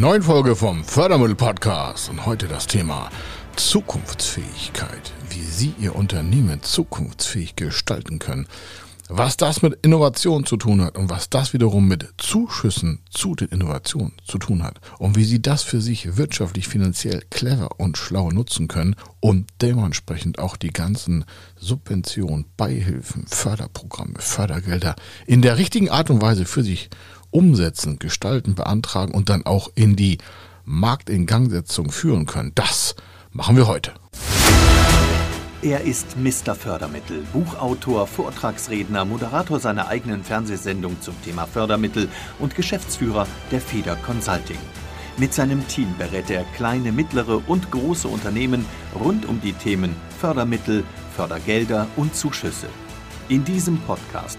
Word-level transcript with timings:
neuen 0.00 0.22
Folge 0.22 0.56
vom 0.56 0.82
Fördermittel 0.82 1.34
Podcast. 1.34 2.08
Und 2.08 2.24
heute 2.24 2.48
das 2.48 2.66
Thema 2.66 3.10
Zukunftsfähigkeit, 3.56 5.12
wie 5.28 5.42
Sie 5.42 5.74
Ihr 5.78 5.94
Unternehmen 5.94 6.62
zukunftsfähig 6.62 7.54
gestalten 7.54 8.18
können, 8.18 8.46
was 9.10 9.36
das 9.36 9.60
mit 9.60 9.78
Innovation 9.84 10.46
zu 10.46 10.56
tun 10.56 10.80
hat 10.80 10.96
und 10.96 11.10
was 11.10 11.28
das 11.28 11.52
wiederum 11.52 11.86
mit 11.86 12.08
Zuschüssen 12.16 13.00
zu 13.10 13.34
den 13.34 13.48
Innovationen 13.48 14.12
zu 14.26 14.38
tun 14.38 14.62
hat. 14.62 14.80
Und 14.98 15.16
wie 15.16 15.24
Sie 15.24 15.42
das 15.42 15.64
für 15.64 15.82
sich 15.82 16.16
wirtschaftlich, 16.16 16.66
finanziell 16.66 17.22
clever 17.28 17.68
und 17.78 17.98
schlau 17.98 18.30
nutzen 18.30 18.68
können. 18.68 18.96
Und 19.20 19.50
dementsprechend 19.60 20.38
auch 20.38 20.56
die 20.56 20.72
ganzen 20.72 21.26
Subventionen, 21.56 22.46
Beihilfen, 22.56 23.26
Förderprogramme, 23.26 24.14
Fördergelder 24.18 24.96
in 25.26 25.42
der 25.42 25.58
richtigen 25.58 25.90
Art 25.90 26.08
und 26.08 26.22
Weise 26.22 26.46
für 26.46 26.62
sich 26.62 26.88
umsetzen, 27.30 27.98
gestalten, 27.98 28.54
beantragen 28.54 29.12
und 29.12 29.28
dann 29.28 29.46
auch 29.46 29.70
in 29.74 29.96
die 29.96 30.18
Marktingangsetzung 30.64 31.90
führen 31.90 32.26
können. 32.26 32.52
Das 32.54 32.94
machen 33.32 33.56
wir 33.56 33.66
heute. 33.66 33.92
Er 35.62 35.82
ist 35.82 36.16
Mr. 36.16 36.54
Fördermittel, 36.54 37.22
Buchautor, 37.34 38.06
Vortragsredner, 38.06 39.04
Moderator 39.04 39.60
seiner 39.60 39.88
eigenen 39.88 40.24
Fernsehsendung 40.24 41.02
zum 41.02 41.14
Thema 41.22 41.46
Fördermittel 41.46 42.08
und 42.38 42.54
Geschäftsführer 42.54 43.26
der 43.50 43.60
Feder 43.60 43.96
Consulting. 43.96 44.56
Mit 45.18 45.34
seinem 45.34 45.68
Team 45.68 45.94
berät 45.98 46.30
er 46.30 46.44
kleine, 46.56 46.92
mittlere 46.92 47.42
und 47.46 47.70
große 47.70 48.08
Unternehmen 48.08 48.64
rund 48.98 49.28
um 49.28 49.38
die 49.42 49.52
Themen 49.52 49.94
Fördermittel, 50.18 50.82
Fördergelder 51.14 51.88
und 51.96 52.14
Zuschüsse. 52.14 52.68
In 53.28 53.44
diesem 53.44 53.76
Podcast 53.80 54.38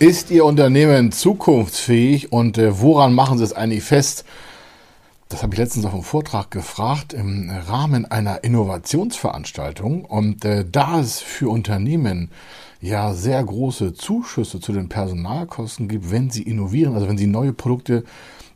Ist 0.00 0.30
Ihr 0.30 0.44
Unternehmen 0.44 1.10
zukunftsfähig 1.10 2.30
und 2.30 2.56
äh, 2.56 2.80
woran 2.80 3.12
machen 3.12 3.36
Sie 3.36 3.42
es 3.42 3.52
eigentlich 3.52 3.82
fest? 3.82 4.24
Das 5.28 5.42
habe 5.42 5.54
ich 5.54 5.58
letztens 5.58 5.86
auf 5.86 5.92
einem 5.92 6.04
Vortrag 6.04 6.52
gefragt 6.52 7.12
im 7.12 7.50
Rahmen 7.50 8.04
einer 8.04 8.44
Innovationsveranstaltung. 8.44 10.04
Und 10.04 10.44
äh, 10.44 10.64
da 10.70 11.00
es 11.00 11.18
für 11.18 11.48
Unternehmen 11.48 12.30
ja 12.80 13.12
sehr 13.12 13.42
große 13.42 13.92
Zuschüsse 13.92 14.60
zu 14.60 14.72
den 14.72 14.88
Personalkosten 14.88 15.88
gibt, 15.88 16.12
wenn 16.12 16.30
sie 16.30 16.44
innovieren, 16.44 16.94
also 16.94 17.08
wenn 17.08 17.18
sie 17.18 17.26
neue 17.26 17.52
Produkte 17.52 18.04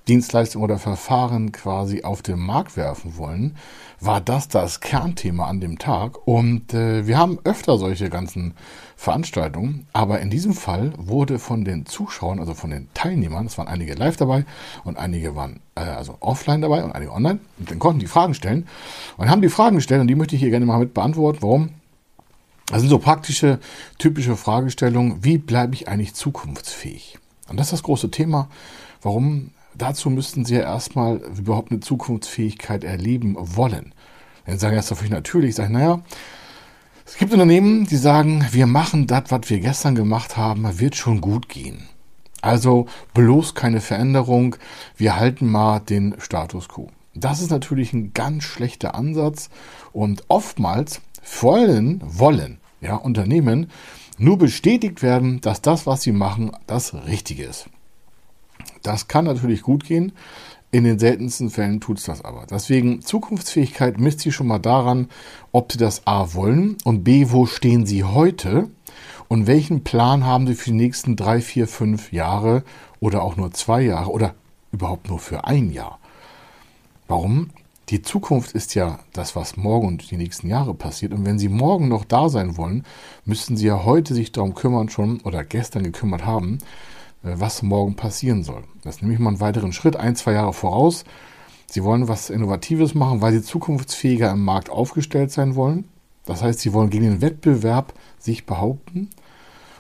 Dienstleistungen 0.09 0.65
oder 0.65 0.79
Verfahren 0.79 1.53
quasi 1.53 2.03
auf 2.03 2.23
den 2.23 2.39
Markt 2.39 2.77
werfen 2.77 3.17
wollen, 3.17 3.57
war 4.01 4.21
das 4.21 4.49
das 4.49 4.81
Kernthema 4.81 5.47
an 5.47 5.61
dem 5.61 5.79
Tag. 5.79 6.27
Und 6.27 6.75
äh, 6.75 7.07
wir 7.07 7.19
haben 7.19 7.39
öfter 7.45 7.79
solche 7.79 8.11
ganzen 8.11 8.55
Veranstaltungen, 8.97 9.87
aber 9.93 10.21
in 10.21 10.31
diesem 10.31 10.55
Fall 10.55 10.93
wurde 10.97 11.39
von 11.39 11.65
den 11.65 11.87
Zuschauern, 11.87 12.41
also 12.41 12.55
von 12.55 12.71
den 12.71 12.89
Teilnehmern, 12.95 13.47
es 13.47 13.59
waren 13.59 13.69
einige 13.69 13.95
live 13.95 14.17
dabei 14.17 14.45
und 14.85 14.97
einige 14.97 15.37
waren 15.37 15.61
äh, 15.77 15.81
also 15.81 16.17
offline 16.21 16.63
dabei 16.63 16.83
und 16.83 16.93
einige 16.93 17.13
online, 17.13 17.39
und 17.59 17.71
dann 17.71 17.79
konnten 17.79 18.01
die 18.01 18.07
Fragen 18.07 18.35
stellen 18.35 18.67
und 19.17 19.31
haben 19.31 19.43
die 19.43 19.49
Fragen 19.49 19.77
gestellt 19.77 20.01
und 20.01 20.09
die 20.09 20.15
möchte 20.17 20.35
ich 20.35 20.43
hier 20.43 20.51
gerne 20.51 20.67
mal 20.67 20.79
mit 20.79 20.95
beantworten. 20.95 21.39
Warum? 21.43 21.71
Das 22.67 22.81
sind 22.81 22.91
so 22.91 22.99
praktische, 22.99 23.59
typische 23.99 24.37
Fragestellungen. 24.37 25.23
Wie 25.23 25.37
bleibe 25.37 25.75
ich 25.75 25.89
eigentlich 25.89 26.15
zukunftsfähig? 26.15 27.19
Und 27.49 27.59
das 27.59 27.67
ist 27.67 27.73
das 27.73 27.83
große 27.83 28.11
Thema. 28.11 28.49
Warum 29.03 29.51
dazu 29.77 30.11
müssten 30.11 30.45
sie 30.45 30.57
ja 30.57 30.63
erstmal 30.63 31.17
überhaupt 31.37 31.71
eine 31.71 31.81
Zukunftsfähigkeit 31.81 32.85
erleben 32.85 33.37
wollen. 33.39 33.95
Dann 34.47 34.59
sagen 34.59 34.77
jetzt 34.77 34.93
völlig 34.93 35.11
natürlich, 35.11 35.55
sagen, 35.55 35.75
naja, 35.75 36.01
es 37.05 37.17
gibt 37.17 37.33
Unternehmen, 37.33 37.87
die 37.87 37.97
sagen, 37.97 38.47
wir 38.53 38.67
machen 38.67 39.07
das, 39.07 39.25
was 39.29 39.51
wir 39.51 39.61
gestern 39.61 39.95
gemacht 39.95 40.37
haben, 40.37 40.81
wird 40.81 40.97
schon 40.97 41.21
gut 41.21 41.49
gehen. 41.49 41.89
Also 42.41 42.87
bloß 43.15 43.55
keine 43.55 43.81
Veränderung, 43.81 44.57
wir 44.97 45.17
halten 45.17 45.47
mal 45.51 45.79
den 45.79 46.15
Status 46.19 46.69
quo. 46.69 46.91
Das 47.15 47.41
ist 47.41 47.51
natürlich 47.51 47.93
ein 47.93 48.15
ganz 48.15 48.45
schlechter 48.45 48.95
Ansatz 48.95 49.51
und 49.93 50.25
oftmals 50.29 51.01
wollen, 51.41 52.01
wollen 52.05 52.59
ja, 52.81 52.97
Unternehmen 52.97 53.71
nur 54.19 54.39
bestätigt 54.39 55.03
werden, 55.03 55.41
dass 55.41 55.63
das, 55.63 55.87
was 55.87 56.03
sie 56.03 56.13
machen, 56.13 56.53
das 56.67 56.95
Richtige 56.95 57.45
ist. 57.45 57.69
Das 58.83 59.09
kann 59.09 59.25
natürlich 59.25 59.63
gut 59.63 59.85
gehen. 59.85 60.13
In 60.71 60.85
den 60.85 60.99
seltensten 60.99 61.51
Fällen 61.51 61.81
tut 61.81 61.99
es 61.99 62.05
das 62.05 62.25
aber. 62.25 62.47
Deswegen 62.51 63.03
Zukunftsfähigkeit 63.03 64.01
misst 64.01 64.21
sie 64.21 64.33
schon 64.33 64.47
mal 64.47 64.59
daran, 64.59 65.09
ob 65.53 65.71
sie 65.71 65.79
das 65.79 66.07
A 66.07 66.33
wollen 66.33 66.79
und 66.85 67.05
B, 67.05 67.27
wo 67.29 67.45
stehen 67.45 67.85
sie 67.85 68.05
heute 68.05 68.71
und 69.29 69.47
welchen 69.47 69.85
Plan 69.85 70.25
haben 70.25 70.47
sie 70.47 70.55
für 70.55 70.71
die 70.71 70.77
nächsten 70.77 71.15
drei, 71.15 71.43
vier, 71.43 71.69
fünf 71.69 72.13
Jahre 72.13 72.65
oder 73.01 73.23
auch 73.23 73.37
nur 73.37 73.51
zwei 73.53 73.83
Jahre 73.83 74.11
oder 74.11 74.35
überhaupt 74.73 75.09
nur 75.09 75.19
für 75.19 75.45
ein 75.45 75.71
Jahr. 75.71 75.99
Warum? 77.07 77.51
Die 77.91 78.01
Zukunft 78.01 78.53
ist 78.53 78.75
ja 78.75 79.01
das, 79.13 79.37
was 79.37 79.59
morgen 79.59 79.87
und 79.87 80.11
die 80.11 80.17
nächsten 80.17 80.49
Jahre 80.49 80.73
passiert. 80.73 81.13
Und 81.13 81.27
wenn 81.27 81.39
Sie 81.39 81.51
morgen 81.51 81.89
noch 81.89 82.07
da 82.07 82.31
sein 82.31 82.57
wollen, 82.57 82.85
müssten 83.27 83.59
Sie 83.59 83.67
ja 83.67 83.85
heute 83.85 84.15
sich 84.15 84.33
darum 84.33 84.55
kümmern 84.55 84.89
schon 84.89 85.21
oder 85.21 85.45
gestern 85.45 85.83
gekümmert 85.83 86.25
haben, 86.25 86.59
was 87.23 87.63
morgen 87.63 87.95
passieren 87.97 88.43
soll. 88.43 88.65
Das 88.83 89.01
nehme 89.01 89.15
ich 89.15 89.21
mal 89.21 89.31
einen 89.31 89.41
weiteren 89.41 89.73
Schritt, 89.73 89.97
ein, 89.97 90.17
zwei 90.17 90.33
Jahre 90.33 90.53
voraus. 90.53 91.05
Sie 91.67 91.85
wollen 91.85 92.09
was 92.09 92.31
Innovatives 92.31 92.95
machen, 92.95 93.23
weil 93.23 93.33
sie 93.33 93.43
zukunftsfähiger 93.43 94.31
im 94.33 94.45
Markt 94.45 94.71
aufgestellt 94.71 95.31
sein 95.31 95.55
wollen. 95.55 95.85
Das 96.25 96.43
heißt, 96.43 96.61
sie 96.61 96.73
wollen 96.73 96.91
gegen 96.91 97.05
den 97.05 97.21
Wettbewerb 97.23 97.95
sich 98.19 98.47
behaupten. 98.47 99.09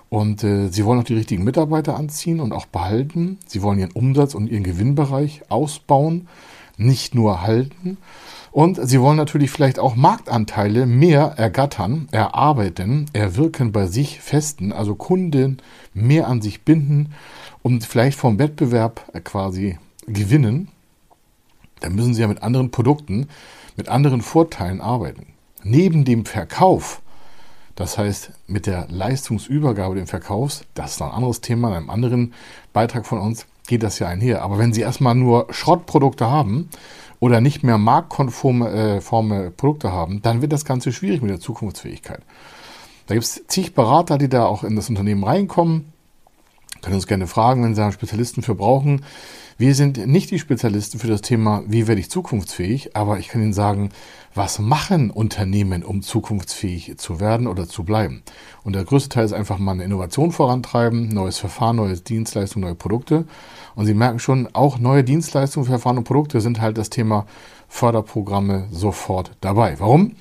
Und 0.08 0.44
äh, 0.44 0.68
sie 0.68 0.84
wollen 0.84 1.00
auch 1.00 1.04
die 1.04 1.14
richtigen 1.14 1.44
Mitarbeiter 1.44 1.96
anziehen 1.96 2.40
und 2.40 2.52
auch 2.52 2.66
behalten. 2.66 3.38
Sie 3.46 3.62
wollen 3.62 3.78
ihren 3.78 3.92
Umsatz 3.92 4.34
und 4.34 4.48
ihren 4.48 4.62
Gewinnbereich 4.62 5.42
ausbauen, 5.48 6.28
nicht 6.76 7.14
nur 7.14 7.42
halten. 7.42 7.96
Und 8.52 8.78
sie 8.86 9.00
wollen 9.00 9.16
natürlich 9.16 9.50
vielleicht 9.50 9.78
auch 9.78 9.96
Marktanteile 9.96 10.84
mehr 10.84 11.34
ergattern, 11.38 12.06
erarbeiten, 12.12 13.06
erwirken 13.14 13.72
bei 13.72 13.86
sich 13.86 14.20
festen, 14.20 14.72
also 14.72 14.94
Kunden 14.94 15.56
mehr 15.94 16.28
an 16.28 16.42
sich 16.42 16.62
binden 16.62 17.14
und 17.62 17.84
vielleicht 17.84 18.18
vom 18.18 18.38
Wettbewerb 18.38 19.10
quasi 19.24 19.78
gewinnen. 20.06 20.68
Dann 21.80 21.94
müssen 21.94 22.12
sie 22.12 22.20
ja 22.20 22.28
mit 22.28 22.42
anderen 22.42 22.70
Produkten, 22.70 23.28
mit 23.78 23.88
anderen 23.88 24.20
Vorteilen 24.20 24.82
arbeiten. 24.82 25.28
Neben 25.62 26.04
dem 26.04 26.26
Verkauf, 26.26 27.00
das 27.74 27.96
heißt 27.96 28.32
mit 28.48 28.66
der 28.66 28.86
Leistungsübergabe 28.90 29.94
dem 29.94 30.06
Verkaufs, 30.06 30.64
das 30.74 30.92
ist 30.92 31.00
noch 31.00 31.08
ein 31.08 31.14
anderes 31.14 31.40
Thema 31.40 31.68
in 31.68 31.74
einem 31.74 31.90
anderen 31.90 32.34
Beitrag 32.74 33.06
von 33.06 33.18
uns, 33.18 33.46
geht 33.66 33.82
das 33.82 33.98
ja 33.98 34.08
einher. 34.08 34.42
Aber 34.42 34.58
wenn 34.58 34.74
Sie 34.74 34.82
erstmal 34.82 35.14
nur 35.14 35.46
Schrottprodukte 35.50 36.28
haben 36.28 36.68
oder 37.22 37.40
nicht 37.40 37.62
mehr 37.62 37.78
marktkonforme 37.78 38.98
äh, 38.98 39.50
Produkte 39.52 39.92
haben, 39.92 40.22
dann 40.22 40.42
wird 40.42 40.50
das 40.52 40.64
Ganze 40.64 40.90
schwierig 40.90 41.22
mit 41.22 41.30
der 41.30 41.38
Zukunftsfähigkeit. 41.38 42.20
Da 43.06 43.14
gibt 43.14 43.24
es 43.24 43.46
zig 43.46 43.74
Berater, 43.74 44.18
die 44.18 44.28
da 44.28 44.44
auch 44.44 44.64
in 44.64 44.74
das 44.74 44.88
Unternehmen 44.88 45.22
reinkommen. 45.22 45.92
Können 46.82 46.96
uns 46.96 47.06
gerne 47.06 47.28
fragen, 47.28 47.62
wenn 47.62 47.76
Sie 47.76 47.80
da 47.80 47.92
Spezialisten 47.92 48.42
für 48.42 48.56
brauchen. 48.56 49.04
Wir 49.56 49.76
sind 49.76 50.04
nicht 50.04 50.32
die 50.32 50.40
Spezialisten 50.40 50.98
für 50.98 51.06
das 51.06 51.20
Thema, 51.20 51.62
wie 51.68 51.86
werde 51.86 52.00
ich 52.00 52.10
zukunftsfähig, 52.10 52.96
aber 52.96 53.20
ich 53.20 53.28
kann 53.28 53.40
Ihnen 53.40 53.52
sagen, 53.52 53.90
was 54.34 54.58
machen 54.58 55.10
Unternehmen, 55.10 55.82
um 55.82 56.02
zukunftsfähig 56.02 56.96
zu 56.98 57.20
werden 57.20 57.46
oder 57.46 57.68
zu 57.68 57.84
bleiben. 57.84 58.22
Und 58.64 58.74
der 58.74 58.84
größte 58.84 59.10
Teil 59.10 59.24
ist 59.24 59.32
einfach 59.32 59.58
mal 59.58 59.72
eine 59.72 59.84
Innovation 59.84 60.32
vorantreiben, 60.32 61.08
neues 61.08 61.38
Verfahren, 61.38 61.76
neue 61.76 61.94
Dienstleistungen, 61.94 62.66
neue 62.66 62.74
Produkte. 62.74 63.26
Und 63.74 63.86
Sie 63.86 63.94
merken 63.94 64.18
schon, 64.18 64.48
auch 64.52 64.78
neue 64.78 65.04
Dienstleistungen, 65.04 65.66
Verfahren 65.66 65.98
und 65.98 66.04
Produkte 66.04 66.40
sind 66.40 66.60
halt 66.60 66.78
das 66.78 66.90
Thema 66.90 67.26
Förderprogramme 67.68 68.68
sofort 68.70 69.32
dabei. 69.40 69.78
Warum? 69.78 70.16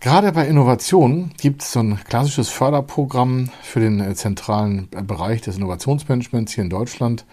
Gerade 0.00 0.32
bei 0.32 0.46
Innovationen 0.46 1.32
gibt 1.38 1.60
es 1.60 1.72
so 1.72 1.80
ein 1.80 1.98
klassisches 2.08 2.48
Förderprogramm 2.48 3.50
für 3.62 3.80
den 3.80 4.00
äh, 4.00 4.14
zentralen 4.14 4.88
Bereich 4.88 5.42
des 5.42 5.58
Innovationsmanagements 5.58 6.54
hier 6.54 6.64
in 6.64 6.70
Deutschland. 6.70 7.26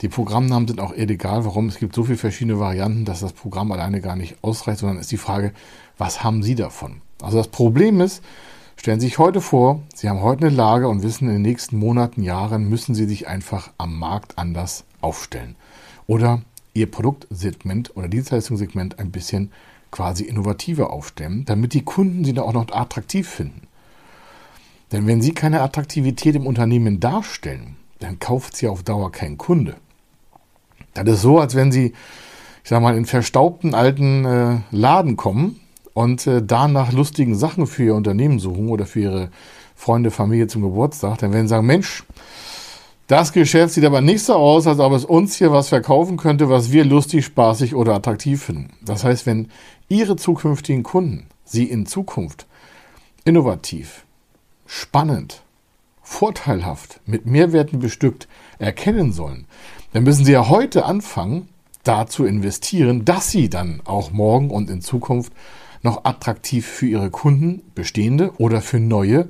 Die 0.00 0.08
Programmnamen 0.08 0.66
sind 0.66 0.80
auch 0.80 0.94
egal. 0.94 1.44
Warum? 1.44 1.68
Es 1.68 1.78
gibt 1.78 1.94
so 1.94 2.04
viele 2.04 2.16
verschiedene 2.16 2.58
Varianten, 2.58 3.04
dass 3.04 3.20
das 3.20 3.32
Programm 3.32 3.70
alleine 3.72 4.00
gar 4.00 4.16
nicht 4.16 4.36
ausreicht, 4.42 4.80
sondern 4.80 4.98
ist 4.98 5.12
die 5.12 5.16
Frage, 5.16 5.52
was 5.98 6.24
haben 6.24 6.42
Sie 6.42 6.54
davon? 6.54 7.02
Also 7.20 7.36
das 7.36 7.48
Problem 7.48 8.00
ist, 8.00 8.22
Stellen 8.80 8.98
Sie 8.98 9.08
sich 9.08 9.18
heute 9.18 9.42
vor, 9.42 9.82
Sie 9.94 10.08
haben 10.08 10.22
heute 10.22 10.46
eine 10.46 10.56
Lage 10.56 10.88
und 10.88 11.02
wissen, 11.02 11.28
in 11.28 11.34
den 11.34 11.42
nächsten 11.42 11.76
Monaten, 11.76 12.22
Jahren 12.22 12.66
müssen 12.66 12.94
Sie 12.94 13.04
sich 13.04 13.28
einfach 13.28 13.70
am 13.76 13.98
Markt 13.98 14.38
anders 14.38 14.84
aufstellen. 15.02 15.54
Oder 16.06 16.40
ihr 16.72 16.90
Produktsegment 16.90 17.94
oder 17.94 18.08
Dienstleistungssegment 18.08 18.98
ein 18.98 19.10
bisschen 19.10 19.52
quasi 19.90 20.24
innovativer 20.24 20.94
aufstellen, 20.94 21.44
damit 21.44 21.74
die 21.74 21.84
Kunden 21.84 22.24
sie 22.24 22.32
da 22.32 22.40
auch 22.40 22.54
noch 22.54 22.72
attraktiv 22.72 23.28
finden. 23.28 23.68
Denn 24.92 25.06
wenn 25.06 25.20
sie 25.20 25.32
keine 25.32 25.60
Attraktivität 25.60 26.34
im 26.34 26.46
Unternehmen 26.46 27.00
darstellen, 27.00 27.76
dann 27.98 28.18
kauft 28.18 28.56
sie 28.56 28.66
auf 28.66 28.82
Dauer 28.82 29.12
kein 29.12 29.36
Kunde. 29.36 29.76
Das 30.94 31.08
ist 31.08 31.22
so, 31.22 31.38
als 31.38 31.54
wenn 31.54 31.72
sie, 31.72 31.92
ich 32.62 32.68
sag 32.68 32.82
mal, 32.82 32.96
in 32.96 33.06
verstaubten 33.06 33.74
alten 33.74 34.24
äh, 34.24 34.56
Laden 34.70 35.16
kommen 35.16 35.60
und 35.94 36.26
äh, 36.26 36.42
da 36.44 36.68
nach 36.68 36.92
lustigen 36.92 37.34
Sachen 37.34 37.66
für 37.66 37.84
ihr 37.84 37.94
Unternehmen 37.94 38.38
suchen 38.38 38.68
oder 38.68 38.86
für 38.86 39.00
ihre 39.00 39.30
Freunde, 39.74 40.10
Familie 40.10 40.46
zum 40.46 40.62
Geburtstag, 40.62 41.18
dann 41.18 41.32
werden 41.32 41.46
sie 41.46 41.50
sagen, 41.50 41.66
Mensch, 41.66 42.04
das 43.10 43.32
Geschäft 43.32 43.74
sieht 43.74 43.84
aber 43.84 44.00
nicht 44.02 44.22
so 44.22 44.34
aus, 44.34 44.68
als 44.68 44.78
ob 44.78 44.92
es 44.92 45.04
uns 45.04 45.34
hier 45.34 45.50
was 45.50 45.68
verkaufen 45.68 46.16
könnte, 46.16 46.48
was 46.48 46.70
wir 46.70 46.84
lustig, 46.84 47.24
spaßig 47.24 47.74
oder 47.74 47.94
attraktiv 47.94 48.44
finden. 48.44 48.70
Das 48.82 49.02
heißt, 49.02 49.26
wenn 49.26 49.48
Ihre 49.88 50.14
zukünftigen 50.14 50.84
Kunden 50.84 51.26
Sie 51.44 51.64
in 51.64 51.86
Zukunft 51.86 52.46
innovativ, 53.24 54.04
spannend, 54.64 55.42
vorteilhaft, 56.10 57.00
mit 57.06 57.24
Mehrwerten 57.24 57.78
bestückt 57.78 58.26
erkennen 58.58 59.12
sollen, 59.12 59.46
dann 59.92 60.02
müssen 60.02 60.24
Sie 60.24 60.32
ja 60.32 60.48
heute 60.48 60.84
anfangen, 60.84 61.48
da 61.84 62.06
zu 62.06 62.24
investieren, 62.24 63.04
dass 63.04 63.30
Sie 63.30 63.48
dann 63.48 63.80
auch 63.84 64.10
morgen 64.10 64.50
und 64.50 64.68
in 64.68 64.82
Zukunft 64.82 65.32
noch 65.82 66.04
attraktiv 66.04 66.66
für 66.66 66.86
Ihre 66.86 67.10
Kunden, 67.10 67.62
bestehende 67.74 68.32
oder 68.38 68.60
für 68.60 68.80
neue, 68.80 69.28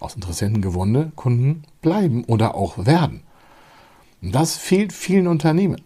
aus 0.00 0.14
Interessenten 0.14 0.62
gewonnene 0.62 1.12
Kunden 1.14 1.62
bleiben 1.80 2.24
oder 2.24 2.54
auch 2.54 2.86
werden. 2.86 3.22
Und 4.20 4.34
das 4.34 4.56
fehlt 4.56 4.92
vielen 4.92 5.28
Unternehmen. 5.28 5.82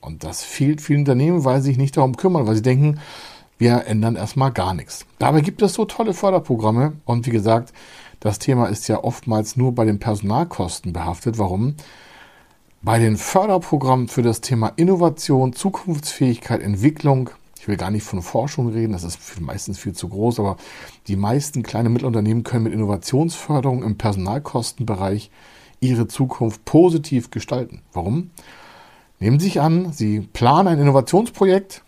Und 0.00 0.22
das 0.22 0.44
fehlt 0.44 0.80
vielen 0.80 1.00
Unternehmen, 1.00 1.44
weil 1.44 1.60
sie 1.60 1.70
sich 1.70 1.78
nicht 1.78 1.96
darum 1.96 2.16
kümmern, 2.16 2.46
weil 2.46 2.54
sie 2.54 2.62
denken, 2.62 3.00
wir 3.56 3.86
ändern 3.86 4.14
erstmal 4.14 4.52
gar 4.52 4.74
nichts. 4.74 5.06
Dabei 5.18 5.40
gibt 5.40 5.62
es 5.62 5.74
so 5.74 5.86
tolle 5.86 6.14
Förderprogramme 6.14 6.92
und 7.04 7.26
wie 7.26 7.30
gesagt, 7.30 7.72
das 8.20 8.38
Thema 8.38 8.66
ist 8.66 8.88
ja 8.88 9.02
oftmals 9.02 9.56
nur 9.56 9.74
bei 9.74 9.84
den 9.84 9.98
Personalkosten 9.98 10.92
behaftet. 10.92 11.38
Warum? 11.38 11.74
Bei 12.82 12.98
den 12.98 13.16
Förderprogrammen 13.16 14.08
für 14.08 14.22
das 14.22 14.40
Thema 14.40 14.72
Innovation, 14.76 15.52
Zukunftsfähigkeit, 15.52 16.62
Entwicklung, 16.62 17.30
ich 17.60 17.66
will 17.66 17.76
gar 17.76 17.90
nicht 17.90 18.04
von 18.04 18.22
Forschung 18.22 18.68
reden, 18.68 18.92
das 18.92 19.02
ist 19.02 19.40
meistens 19.40 19.78
viel 19.78 19.92
zu 19.92 20.08
groß, 20.08 20.38
aber 20.38 20.56
die 21.08 21.16
meisten 21.16 21.64
kleinen 21.64 21.92
Mittelunternehmen 21.92 22.44
können 22.44 22.64
mit 22.64 22.72
Innovationsförderung 22.72 23.82
im 23.82 23.98
Personalkostenbereich 23.98 25.30
ihre 25.80 26.06
Zukunft 26.06 26.64
positiv 26.64 27.30
gestalten. 27.30 27.82
Warum? 27.92 28.30
Nehmen 29.18 29.40
Sie 29.40 29.46
sich 29.46 29.60
an, 29.60 29.92
Sie 29.92 30.20
planen 30.20 30.68
ein 30.68 30.78
Innovationsprojekt, 30.78 31.82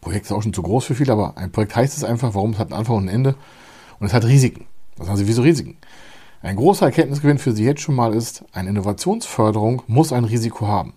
Projekt 0.00 0.26
ist 0.26 0.32
auch 0.32 0.42
schon 0.42 0.54
zu 0.54 0.62
groß 0.62 0.86
für 0.86 0.94
viele, 0.94 1.12
aber 1.12 1.36
ein 1.36 1.52
Projekt 1.52 1.76
heißt 1.76 1.96
es 1.96 2.04
einfach, 2.04 2.34
warum 2.34 2.52
es 2.52 2.58
hat 2.58 2.68
einen 2.68 2.78
Anfang 2.78 2.96
und 2.96 3.04
ein 3.04 3.14
Ende. 3.14 3.34
Und 4.00 4.06
es 4.06 4.12
hat 4.12 4.24
Risiken. 4.24 4.66
Was 4.96 5.08
haben 5.08 5.16
Sie, 5.16 5.28
wieso 5.28 5.42
Risiken? 5.42 5.76
Ein 6.42 6.56
großer 6.56 6.86
Erkenntnisgewinn 6.86 7.38
für 7.38 7.52
Sie 7.52 7.64
jetzt 7.64 7.82
schon 7.82 7.94
mal 7.94 8.14
ist, 8.14 8.44
eine 8.52 8.70
Innovationsförderung 8.70 9.82
muss 9.86 10.12
ein 10.12 10.24
Risiko 10.24 10.66
haben. 10.66 10.94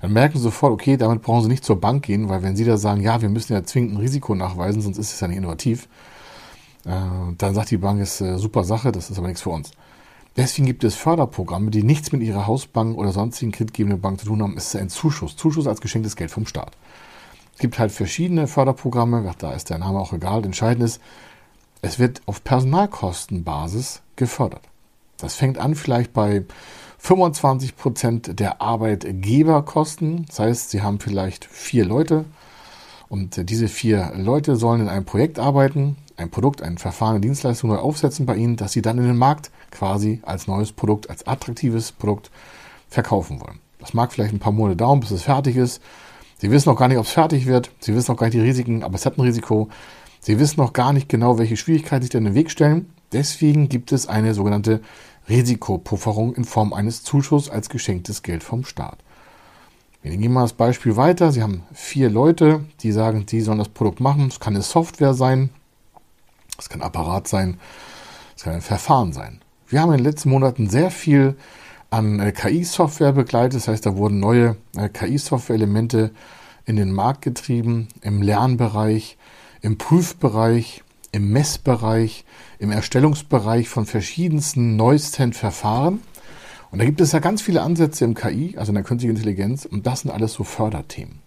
Dann 0.00 0.12
merken 0.12 0.38
Sie 0.38 0.42
sofort, 0.42 0.72
okay, 0.72 0.96
damit 0.96 1.22
brauchen 1.22 1.42
Sie 1.42 1.48
nicht 1.48 1.64
zur 1.64 1.80
Bank 1.80 2.04
gehen, 2.04 2.28
weil 2.28 2.42
wenn 2.42 2.56
Sie 2.56 2.64
da 2.64 2.76
sagen, 2.78 3.02
ja, 3.02 3.20
wir 3.20 3.28
müssen 3.28 3.52
ja 3.52 3.62
zwingend 3.62 3.94
ein 3.94 3.98
Risiko 3.98 4.34
nachweisen, 4.34 4.80
sonst 4.80 4.98
ist 4.98 5.12
es 5.12 5.20
ja 5.20 5.28
nicht 5.28 5.36
innovativ, 5.36 5.88
äh, 6.86 6.90
dann 7.38 7.54
sagt 7.54 7.70
die 7.70 7.76
Bank, 7.76 8.00
ist 8.00 8.20
äh, 8.20 8.38
super 8.38 8.64
Sache, 8.64 8.92
das 8.92 9.10
ist 9.10 9.18
aber 9.18 9.28
nichts 9.28 9.42
für 9.42 9.50
uns. 9.50 9.70
Deswegen 10.36 10.66
gibt 10.66 10.82
es 10.84 10.94
Förderprogramme, 10.94 11.70
die 11.70 11.82
nichts 11.82 12.10
mit 12.10 12.22
Ihrer 12.22 12.46
Hausbank 12.46 12.96
oder 12.96 13.12
sonstigen 13.12 13.52
kreditgebenden 13.52 14.00
Bank 14.00 14.18
zu 14.18 14.26
tun 14.26 14.42
haben. 14.42 14.56
Es 14.56 14.68
ist 14.68 14.80
ein 14.80 14.88
Zuschuss. 14.88 15.36
Zuschuss 15.36 15.66
als 15.66 15.82
geschenktes 15.82 16.16
Geld 16.16 16.30
vom 16.30 16.46
Staat. 16.46 16.72
Es 17.52 17.58
gibt 17.58 17.78
halt 17.78 17.92
verschiedene 17.92 18.46
Förderprogramme, 18.46 19.30
da 19.38 19.52
ist 19.52 19.68
der 19.68 19.76
Name 19.76 19.98
auch 19.98 20.14
egal. 20.14 20.44
Entscheidend 20.44 20.84
ist, 20.84 21.02
es 21.82 21.98
wird 21.98 22.22
auf 22.26 22.42
Personalkostenbasis 22.44 24.02
gefördert. 24.16 24.62
Das 25.18 25.34
fängt 25.34 25.58
an 25.58 25.74
vielleicht 25.74 26.12
bei 26.12 26.44
25 26.98 27.76
Prozent 27.76 28.40
der 28.40 28.62
Arbeitgeberkosten. 28.62 30.24
Das 30.26 30.38
heißt, 30.38 30.70
Sie 30.70 30.82
haben 30.82 31.00
vielleicht 31.00 31.44
vier 31.44 31.84
Leute 31.84 32.24
und 33.08 33.50
diese 33.50 33.68
vier 33.68 34.12
Leute 34.16 34.56
sollen 34.56 34.82
in 34.82 34.88
einem 34.88 35.04
Projekt 35.04 35.38
arbeiten, 35.38 35.96
ein 36.16 36.30
Produkt, 36.30 36.62
ein 36.62 36.78
Verfahren, 36.78 37.16
eine 37.16 37.20
Dienstleistung 37.20 37.70
neu 37.70 37.78
aufsetzen 37.78 38.26
bei 38.26 38.36
Ihnen, 38.36 38.56
dass 38.56 38.72
Sie 38.72 38.82
dann 38.82 38.98
in 38.98 39.04
den 39.04 39.16
Markt 39.16 39.50
quasi 39.70 40.20
als 40.22 40.46
neues 40.46 40.72
Produkt, 40.72 41.10
als 41.10 41.26
attraktives 41.26 41.90
Produkt 41.92 42.30
verkaufen 42.88 43.40
wollen. 43.40 43.58
Das 43.80 43.94
mag 43.94 44.12
vielleicht 44.12 44.32
ein 44.32 44.38
paar 44.38 44.52
Monate 44.52 44.76
dauern, 44.76 45.00
bis 45.00 45.10
es 45.10 45.22
fertig 45.22 45.56
ist. 45.56 45.82
Sie 46.38 46.50
wissen 46.50 46.68
noch 46.68 46.78
gar 46.78 46.88
nicht, 46.88 46.98
ob 46.98 47.06
es 47.06 47.12
fertig 47.12 47.46
wird. 47.46 47.70
Sie 47.80 47.94
wissen 47.94 48.12
noch 48.12 48.18
gar 48.18 48.26
nicht 48.26 48.34
die 48.34 48.40
Risiken, 48.40 48.84
aber 48.84 48.94
es 48.94 49.06
hat 49.06 49.18
ein 49.18 49.22
Risiko. 49.22 49.68
Sie 50.24 50.38
wissen 50.38 50.60
noch 50.60 50.72
gar 50.72 50.92
nicht 50.92 51.08
genau, 51.08 51.36
welche 51.38 51.56
Schwierigkeiten 51.56 52.02
sich 52.02 52.10
denn 52.10 52.24
den 52.24 52.34
Weg 52.34 52.50
stellen. 52.52 52.92
Deswegen 53.10 53.68
gibt 53.68 53.90
es 53.90 54.06
eine 54.06 54.34
sogenannte 54.34 54.80
Risikopufferung 55.28 56.34
in 56.36 56.44
Form 56.44 56.72
eines 56.72 57.02
Zuschusses 57.02 57.50
als 57.50 57.68
geschenktes 57.68 58.22
Geld 58.22 58.44
vom 58.44 58.64
Staat. 58.64 58.98
Wir 60.00 60.16
gehen 60.16 60.32
mal 60.32 60.42
das 60.42 60.52
Beispiel 60.52 60.96
weiter. 60.96 61.32
Sie 61.32 61.42
haben 61.42 61.64
vier 61.74 62.08
Leute, 62.08 62.64
die 62.80 62.92
sagen, 62.92 63.26
sie 63.28 63.40
sollen 63.40 63.58
das 63.58 63.68
Produkt 63.68 63.98
machen. 63.98 64.28
Es 64.28 64.38
kann 64.38 64.54
eine 64.54 64.62
Software 64.62 65.14
sein, 65.14 65.50
es 66.56 66.68
kann 66.68 66.80
ein 66.80 66.86
Apparat 66.86 67.26
sein, 67.26 67.58
es 68.36 68.44
kann 68.44 68.54
ein 68.54 68.62
Verfahren 68.62 69.12
sein. 69.12 69.40
Wir 69.66 69.80
haben 69.80 69.90
in 69.90 69.98
den 69.98 70.04
letzten 70.04 70.30
Monaten 70.30 70.70
sehr 70.70 70.92
viel 70.92 71.36
an 71.90 72.20
äh, 72.20 72.30
KI-Software 72.30 73.12
begleitet. 73.12 73.56
Das 73.56 73.68
heißt, 73.68 73.86
da 73.86 73.96
wurden 73.96 74.20
neue 74.20 74.56
äh, 74.76 74.88
KI-Software-Elemente 74.88 76.12
in 76.64 76.76
den 76.76 76.92
Markt 76.92 77.22
getrieben, 77.22 77.88
im 78.02 78.22
Lernbereich, 78.22 79.16
im 79.62 79.78
Prüfbereich, 79.78 80.82
im 81.12 81.30
Messbereich, 81.30 82.24
im 82.58 82.70
Erstellungsbereich 82.70 83.68
von 83.68 83.86
verschiedensten 83.86 84.76
neuesten 84.76 85.32
Verfahren. 85.32 86.00
Und 86.70 86.80
da 86.80 86.84
gibt 86.84 87.00
es 87.00 87.12
ja 87.12 87.20
ganz 87.20 87.42
viele 87.42 87.62
Ansätze 87.62 88.04
im 88.04 88.14
KI, 88.14 88.56
also 88.58 88.70
in 88.70 88.74
der 88.74 88.84
künstlichen 88.84 89.16
Intelligenz, 89.16 89.64
und 89.64 89.86
das 89.86 90.00
sind 90.00 90.10
alles 90.10 90.32
so 90.34 90.44
Förderthemen. 90.44 91.20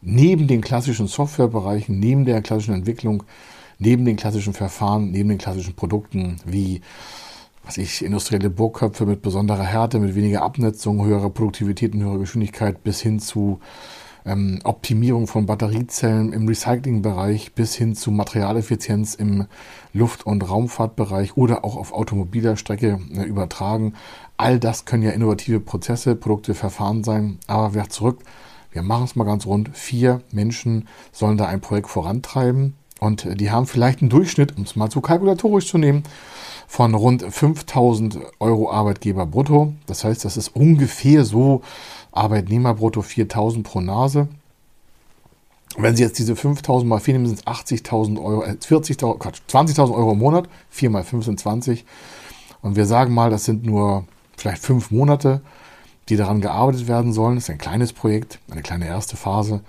Neben 0.00 0.46
den 0.46 0.60
klassischen 0.60 1.06
Softwarebereichen, 1.06 1.98
neben 1.98 2.24
der 2.24 2.42
klassischen 2.42 2.74
Entwicklung, 2.74 3.24
neben 3.78 4.04
den 4.04 4.16
klassischen 4.16 4.54
Verfahren, 4.54 5.10
neben 5.10 5.28
den 5.28 5.38
klassischen 5.38 5.74
Produkten 5.74 6.36
wie 6.44 6.80
was 7.66 7.78
ich, 7.78 8.04
industrielle 8.04 8.48
Bohrköpfe 8.48 9.06
mit 9.06 9.22
besonderer 9.22 9.64
Härte, 9.64 9.98
mit 9.98 10.14
weniger 10.14 10.42
Abnetzung, 10.42 11.04
höherer 11.04 11.30
Produktivität 11.30 11.94
und 11.94 12.02
höherer 12.02 12.20
Geschwindigkeit 12.20 12.84
bis 12.84 13.00
hin 13.00 13.18
zu 13.18 13.58
ähm, 14.26 14.58
Optimierung 14.64 15.26
von 15.26 15.46
Batteriezellen 15.46 16.32
im 16.32 16.48
Recyclingbereich 16.48 17.54
bis 17.54 17.74
hin 17.74 17.94
zu 17.94 18.10
Materialeffizienz 18.10 19.14
im 19.14 19.46
Luft- 19.92 20.26
und 20.26 20.48
Raumfahrtbereich 20.48 21.36
oder 21.36 21.64
auch 21.64 21.76
auf 21.76 21.92
automobiler 21.92 22.56
Strecke 22.56 22.98
äh, 23.14 23.22
übertragen. 23.22 23.94
All 24.36 24.58
das 24.58 24.84
können 24.84 25.04
ja 25.04 25.12
innovative 25.12 25.60
Prozesse, 25.60 26.16
Produkte, 26.16 26.54
Verfahren 26.54 27.04
sein. 27.04 27.38
Aber 27.46 27.72
wer 27.74 27.88
zurück, 27.88 28.18
wir 28.72 28.82
machen 28.82 29.04
es 29.04 29.16
mal 29.16 29.24
ganz 29.24 29.46
rund. 29.46 29.70
Vier 29.72 30.20
Menschen 30.32 30.88
sollen 31.12 31.38
da 31.38 31.46
ein 31.46 31.60
Projekt 31.60 31.88
vorantreiben 31.88 32.74
und 33.00 33.24
äh, 33.24 33.34
die 33.34 33.50
haben 33.50 33.66
vielleicht 33.66 34.00
einen 34.00 34.10
Durchschnitt, 34.10 34.56
um 34.56 34.64
es 34.64 34.76
mal 34.76 34.90
zu 34.90 35.00
kalkulatorisch 35.00 35.68
zu 35.68 35.78
nehmen, 35.78 36.04
von 36.66 36.94
rund 36.94 37.22
5000 37.22 38.18
Euro 38.40 38.70
Arbeitgeber 38.70 39.26
brutto. 39.26 39.74
Das 39.86 40.04
heißt, 40.04 40.24
das 40.24 40.36
ist 40.36 40.48
ungefähr 40.54 41.24
so 41.24 41.62
Arbeitnehmer 42.12 42.74
brutto 42.74 43.02
4000 43.02 43.66
pro 43.66 43.80
Nase. 43.80 44.28
Wenn 45.78 45.94
Sie 45.94 46.02
jetzt 46.02 46.18
diese 46.18 46.36
5000 46.36 46.88
mal 46.88 47.00
4 47.00 47.14
nehmen, 47.14 47.26
sind 47.26 47.40
es 47.40 47.46
80.000 47.46 48.22
Euro, 48.22 48.44
äh 48.44 48.52
40.000, 48.52 49.18
Quatsch, 49.18 49.40
20.000 49.48 49.94
Euro 49.94 50.12
im 50.12 50.18
Monat. 50.18 50.48
4 50.70 50.90
mal 50.90 51.04
5 51.04 51.24
sind 51.24 51.38
20. 51.40 51.84
Und 52.62 52.76
wir 52.76 52.86
sagen 52.86 53.12
mal, 53.12 53.30
das 53.30 53.44
sind 53.44 53.64
nur 53.64 54.04
vielleicht 54.36 54.62
fünf 54.62 54.90
Monate, 54.90 55.42
die 56.08 56.16
daran 56.16 56.40
gearbeitet 56.40 56.88
werden 56.88 57.12
sollen. 57.12 57.34
Das 57.34 57.44
ist 57.44 57.50
ein 57.50 57.58
kleines 57.58 57.92
Projekt, 57.92 58.38
eine 58.50 58.62
kleine 58.62 58.86
erste 58.86 59.16
Phase. 59.16 59.60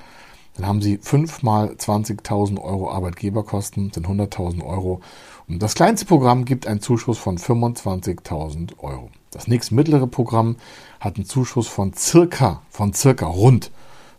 Dann 0.57 0.65
haben 0.65 0.81
Sie 0.81 0.97
5 0.97 1.43
mal 1.43 1.69
20.000 1.69 2.59
Euro 2.59 2.91
Arbeitgeberkosten, 2.91 3.91
sind 3.91 4.07
100.000 4.07 4.65
Euro. 4.65 5.01
Und 5.47 5.61
das 5.61 5.75
kleinste 5.75 6.05
Programm 6.05 6.45
gibt 6.45 6.65
einen 6.65 6.81
Zuschuss 6.81 7.19
von 7.19 7.37
25.000 7.37 8.79
Euro. 8.79 9.09
Das 9.31 9.47
nächste 9.47 9.75
mittlere 9.75 10.07
Programm 10.07 10.57
hat 10.99 11.17
einen 11.17 11.25
Zuschuss 11.25 11.67
von 11.67 11.93
circa, 11.93 12.63
von 12.69 12.93
circa 12.93 13.27
rund 13.27 13.71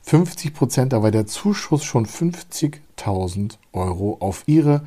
50 0.03 0.55
Prozent, 0.55 0.95
aber 0.95 1.11
der 1.11 1.27
Zuschuss 1.27 1.83
schon 1.85 2.07
50.000 2.07 3.59
Euro 3.73 4.17
auf 4.21 4.45
Ihre 4.47 4.85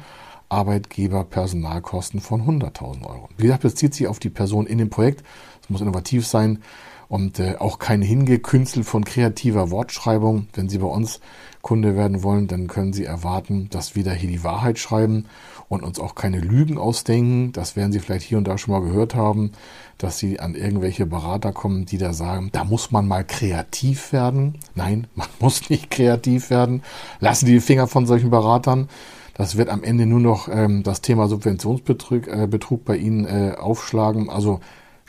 Arbeitgeberpersonalkosten 0.47 2.21
von 2.21 2.43
100.000 2.43 3.05
Euro. 3.05 3.29
Wie 3.37 3.43
gesagt, 3.43 3.63
bezieht 3.63 3.93
sich 3.93 4.07
auf 4.07 4.19
die 4.19 4.29
Person 4.29 4.65
in 4.65 4.77
dem 4.77 4.89
Projekt. 4.89 5.23
Es 5.61 5.69
muss 5.69 5.81
innovativ 5.81 6.25
sein 6.25 6.63
und 7.11 7.39
äh, 7.39 7.55
auch 7.59 7.77
kein 7.77 8.01
Hingekünzel 8.01 8.85
von 8.85 9.03
kreativer 9.03 9.69
Wortschreibung. 9.69 10.47
Wenn 10.53 10.69
Sie 10.69 10.77
bei 10.77 10.87
uns 10.87 11.19
Kunde 11.61 11.97
werden 11.97 12.23
wollen, 12.23 12.47
dann 12.47 12.67
können 12.67 12.93
Sie 12.93 13.03
erwarten, 13.03 13.67
dass 13.69 13.97
wir 13.97 14.05
da 14.05 14.11
hier 14.11 14.29
die 14.29 14.45
Wahrheit 14.45 14.79
schreiben 14.79 15.25
und 15.67 15.83
uns 15.83 15.99
auch 15.99 16.15
keine 16.15 16.39
Lügen 16.39 16.77
ausdenken. 16.77 17.51
Das 17.51 17.75
werden 17.75 17.91
Sie 17.91 17.99
vielleicht 17.99 18.25
hier 18.25 18.37
und 18.37 18.47
da 18.47 18.57
schon 18.57 18.73
mal 18.73 18.79
gehört 18.79 19.13
haben, 19.13 19.51
dass 19.97 20.19
Sie 20.19 20.39
an 20.39 20.55
irgendwelche 20.55 21.05
Berater 21.05 21.51
kommen, 21.51 21.85
die 21.85 21.97
da 21.97 22.13
sagen, 22.13 22.47
da 22.53 22.63
muss 22.63 22.91
man 22.91 23.09
mal 23.09 23.25
kreativ 23.25 24.13
werden. 24.13 24.57
Nein, 24.75 25.07
man 25.15 25.27
muss 25.41 25.69
nicht 25.69 25.91
kreativ 25.91 26.49
werden. 26.49 26.81
Lassen 27.19 27.45
Sie 27.45 27.55
die 27.55 27.59
Finger 27.59 27.87
von 27.87 28.05
solchen 28.05 28.29
Beratern. 28.29 28.87
Das 29.33 29.57
wird 29.57 29.67
am 29.67 29.83
Ende 29.83 30.05
nur 30.05 30.21
noch 30.21 30.47
ähm, 30.47 30.83
das 30.83 31.01
Thema 31.01 31.27
Subventionsbetrug 31.27 32.27
äh, 32.27 32.47
Betrug 32.47 32.85
bei 32.85 32.95
Ihnen 32.95 33.25
äh, 33.25 33.55
aufschlagen. 33.57 34.29
Also 34.29 34.61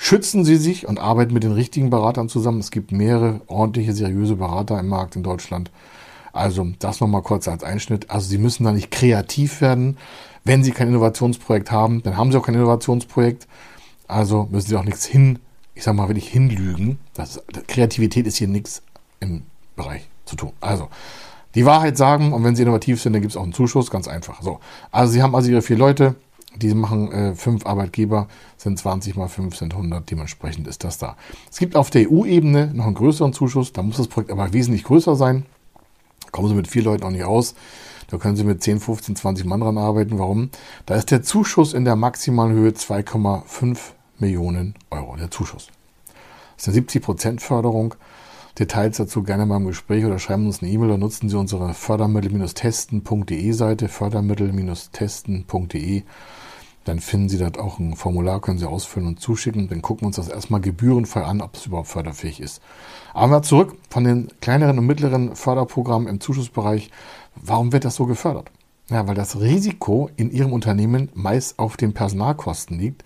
schützen 0.02 0.44
Sie 0.44 0.56
sich 0.56 0.88
und 0.88 0.98
arbeiten 0.98 1.32
mit 1.32 1.44
den 1.44 1.52
richtigen 1.52 1.88
Beratern 1.88 2.28
zusammen. 2.28 2.58
Es 2.58 2.72
gibt 2.72 2.90
mehrere 2.90 3.40
ordentliche, 3.46 3.92
seriöse 3.92 4.34
Berater 4.34 4.80
im 4.80 4.88
Markt 4.88 5.14
in 5.14 5.22
Deutschland. 5.22 5.70
Also 6.32 6.66
das 6.80 7.00
nochmal 7.00 7.22
kurz 7.22 7.46
als 7.46 7.62
Einschnitt. 7.62 8.10
Also 8.10 8.28
Sie 8.28 8.38
müssen 8.38 8.64
da 8.64 8.72
nicht 8.72 8.90
kreativ 8.90 9.60
werden. 9.60 9.98
Wenn 10.42 10.64
Sie 10.64 10.72
kein 10.72 10.88
Innovationsprojekt 10.88 11.70
haben, 11.70 12.02
dann 12.02 12.16
haben 12.16 12.32
Sie 12.32 12.38
auch 12.38 12.44
kein 12.44 12.56
Innovationsprojekt. 12.56 13.46
Also 14.08 14.48
müssen 14.50 14.70
Sie 14.70 14.76
auch 14.76 14.82
nichts 14.82 15.04
hin, 15.04 15.38
ich 15.76 15.84
sag 15.84 15.94
mal, 15.94 16.08
wenn 16.08 16.16
ich 16.16 16.28
hinlügen. 16.28 16.98
Das, 17.14 17.40
Kreativität 17.68 18.26
ist 18.26 18.38
hier 18.38 18.48
nichts 18.48 18.82
im 19.20 19.42
Bereich 19.76 20.08
zu 20.24 20.34
tun. 20.34 20.52
Also 20.60 20.88
die 21.54 21.64
Wahrheit 21.64 21.96
sagen 21.96 22.32
und 22.32 22.42
wenn 22.42 22.56
Sie 22.56 22.62
innovativ 22.62 23.00
sind, 23.00 23.12
dann 23.12 23.22
gibt 23.22 23.34
es 23.34 23.36
auch 23.36 23.44
einen 23.44 23.52
Zuschuss, 23.52 23.88
ganz 23.88 24.08
einfach. 24.08 24.42
So, 24.42 24.58
also 24.90 25.12
Sie 25.12 25.22
haben 25.22 25.36
also 25.36 25.48
Ihre 25.48 25.62
vier 25.62 25.76
Leute, 25.76 26.16
die 26.56 26.74
machen 26.74 27.12
äh, 27.12 27.34
fünf 27.34 27.66
Arbeitgeber, 27.66 28.28
sind 28.56 28.78
20 28.78 29.16
mal 29.16 29.28
5 29.28 29.56
sind 29.56 29.74
100, 29.74 30.10
dementsprechend 30.10 30.66
ist 30.66 30.84
das 30.84 30.98
da. 30.98 31.16
Es 31.50 31.58
gibt 31.58 31.76
auf 31.76 31.90
der 31.90 32.10
EU-Ebene 32.10 32.72
noch 32.74 32.86
einen 32.86 32.94
größeren 32.94 33.32
Zuschuss, 33.32 33.72
da 33.72 33.82
muss 33.82 33.96
das 33.96 34.08
Projekt 34.08 34.30
aber 34.30 34.52
wesentlich 34.52 34.84
größer 34.84 35.16
sein. 35.16 35.46
Kommen 36.30 36.48
Sie 36.48 36.54
mit 36.54 36.68
vier 36.68 36.82
Leuten 36.82 37.04
auch 37.04 37.10
nicht 37.10 37.24
aus. 37.24 37.54
Da 38.08 38.18
können 38.18 38.36
Sie 38.36 38.44
mit 38.44 38.62
10, 38.62 38.80
15, 38.80 39.16
20 39.16 39.46
Mann 39.46 39.60
dran 39.60 39.78
arbeiten. 39.78 40.18
Warum? 40.18 40.50
Da 40.86 40.96
ist 40.96 41.10
der 41.10 41.22
Zuschuss 41.22 41.72
in 41.72 41.84
der 41.84 41.96
maximalen 41.96 42.52
Höhe 42.52 42.70
2,5 42.70 43.78
Millionen 44.18 44.74
Euro. 44.90 45.16
Der 45.16 45.30
Zuschuss. 45.30 45.68
Das 46.56 46.68
ist 46.68 46.74
eine 46.74 46.86
70% 46.86 47.40
Förderung. 47.40 47.94
Details 48.58 48.98
dazu 48.98 49.22
gerne 49.22 49.46
mal 49.46 49.56
im 49.56 49.66
Gespräch 49.66 50.04
oder 50.04 50.18
schreiben 50.18 50.46
uns 50.46 50.62
eine 50.62 50.70
E-Mail 50.70 50.90
oder 50.90 50.98
nutzen 50.98 51.28
Sie 51.28 51.36
unsere 51.36 51.74
fördermittel-testen.de 51.74 53.52
Seite, 53.52 53.88
fördermittel-testen.de. 53.88 56.02
Dann 56.84 56.98
finden 56.98 57.28
Sie 57.28 57.38
dort 57.38 57.58
auch 57.58 57.78
ein 57.78 57.94
Formular, 57.94 58.40
können 58.40 58.58
Sie 58.58 58.68
ausfüllen 58.68 59.06
und 59.06 59.20
zuschicken. 59.20 59.68
Dann 59.68 59.82
gucken 59.82 60.02
wir 60.02 60.08
uns 60.08 60.16
das 60.16 60.28
erstmal 60.28 60.60
gebührenfrei 60.60 61.22
an, 61.22 61.40
ob 61.40 61.54
es 61.54 61.66
überhaupt 61.66 61.88
förderfähig 61.88 62.40
ist. 62.40 62.60
Aber 63.14 63.42
zurück 63.42 63.76
von 63.88 64.04
den 64.04 64.28
kleineren 64.40 64.78
und 64.78 64.86
mittleren 64.86 65.36
Förderprogrammen 65.36 66.08
im 66.08 66.20
Zuschussbereich 66.20 66.90
Warum 67.36 67.72
wird 67.72 67.84
das 67.84 67.96
so 67.96 68.06
gefördert? 68.06 68.50
Ja, 68.90 69.06
weil 69.06 69.14
das 69.14 69.40
Risiko 69.40 70.10
in 70.16 70.30
Ihrem 70.30 70.52
Unternehmen 70.52 71.08
meist 71.14 71.58
auf 71.58 71.76
den 71.76 71.94
Personalkosten 71.94 72.78
liegt, 72.78 73.04